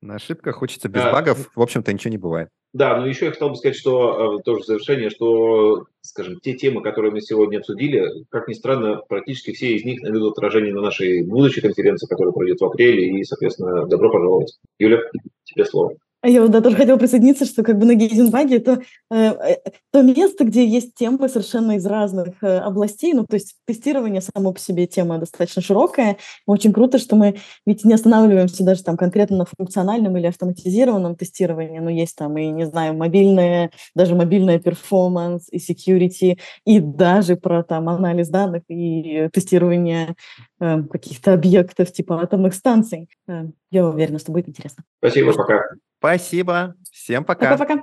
на 0.00 0.16
ошибках 0.16 0.57
хочется 0.57 0.88
без 0.88 1.03
багов, 1.03 1.50
в 1.55 1.61
общем-то, 1.61 1.92
ничего 1.92 2.11
не 2.11 2.18
бывает. 2.18 2.48
Да, 2.72 2.96
но 2.96 3.07
еще 3.07 3.26
я 3.26 3.33
хотел 3.33 3.48
бы 3.48 3.57
сказать, 3.57 3.76
что 3.76 4.38
э, 4.38 4.42
тоже 4.44 4.62
в 4.62 4.66
завершение, 4.66 5.11
что, 5.11 5.87
скажем, 6.03 6.38
те 6.40 6.55
темы, 6.55 6.83
которые 6.83 7.11
мы 7.11 7.20
сегодня 7.20 7.59
обсудили, 7.59 8.24
как 8.29 8.46
ни 8.46 8.53
странно, 8.53 9.03
практически 9.09 9.53
все 9.53 9.74
из 9.74 9.85
них 9.85 10.03
найдут 10.03 10.38
отражение 10.38 10.72
на 10.72 10.81
нашей 10.81 11.26
будущей 11.26 11.62
конференции, 11.62 12.07
которая 12.07 12.33
пройдет 12.33 12.61
в 12.61 12.64
апреле, 12.64 13.18
и, 13.18 13.24
соответственно, 13.24 13.87
добро 13.87 14.11
пожаловать. 14.11 14.57
Юля, 14.79 15.00
тебе 15.44 15.64
слово. 15.64 15.96
А 16.22 16.28
я 16.28 16.42
вот 16.42 16.50
да, 16.50 16.61
тоже 16.61 16.76
хотела 16.76 16.98
присоединиться, 16.98 17.46
что 17.46 17.62
как 17.62 17.78
бы 17.78 17.87
на 17.87 17.94
Гейзенбаге 17.94 18.56
это 18.56 18.83
э, 19.11 19.16
э, 19.16 19.56
то 19.90 20.02
место, 20.02 20.44
где 20.44 20.66
есть 20.66 20.94
темы 20.94 21.28
совершенно 21.30 21.76
из 21.76 21.87
разных 21.87 22.42
э, 22.42 22.59
областей. 22.59 23.14
Ну, 23.14 23.24
то 23.24 23.37
есть 23.37 23.54
тестирование 23.66 24.20
само 24.20 24.52
по 24.52 24.61
себе 24.61 24.87
тема 24.87 25.16
достаточно 25.16 25.62
широкая. 25.62 26.18
Очень 26.46 26.74
круто, 26.74 26.98
что 26.98 27.16
мы 27.16 27.38
ведь 27.64 27.85
не 27.87 27.94
останавливаемся 27.94 28.64
даже 28.64 28.85
там 28.85 28.98
конкретно 28.98 29.38
на 29.38 29.46
функциональном 29.46 30.14
или 30.18 30.26
автоматизированном 30.26 31.16
тестировании. 31.16 31.78
Но 31.78 31.88
есть 31.88 32.16
там 32.16 32.37
и, 32.37 32.48
не 32.48 32.66
знаю, 32.66 32.94
мобильное, 32.94 33.70
даже 33.94 34.14
мобильное 34.14 34.59
перформанс 34.59 35.48
и 35.50 35.56
security, 35.56 36.38
и 36.66 36.80
даже 36.80 37.37
про 37.37 37.62
там 37.62 37.88
анализ 37.88 38.28
данных 38.28 38.64
и 38.68 39.30
тестирование 39.33 40.14
э, 40.61 40.83
каких-то 40.83 41.33
объектов 41.33 41.92
типа 41.92 42.20
атомных 42.20 42.52
станций. 42.52 43.09
Э, 43.26 43.44
я 43.70 43.87
уверена, 43.88 44.18
что 44.18 44.33
будет 44.33 44.50
интересно. 44.50 44.85
Спасибо, 44.98 45.33
пока. 45.33 45.62
Спасибо. 46.00 46.74
Всем 46.90 47.24
пока. 47.24 47.56
Пока-пока. 47.56 47.82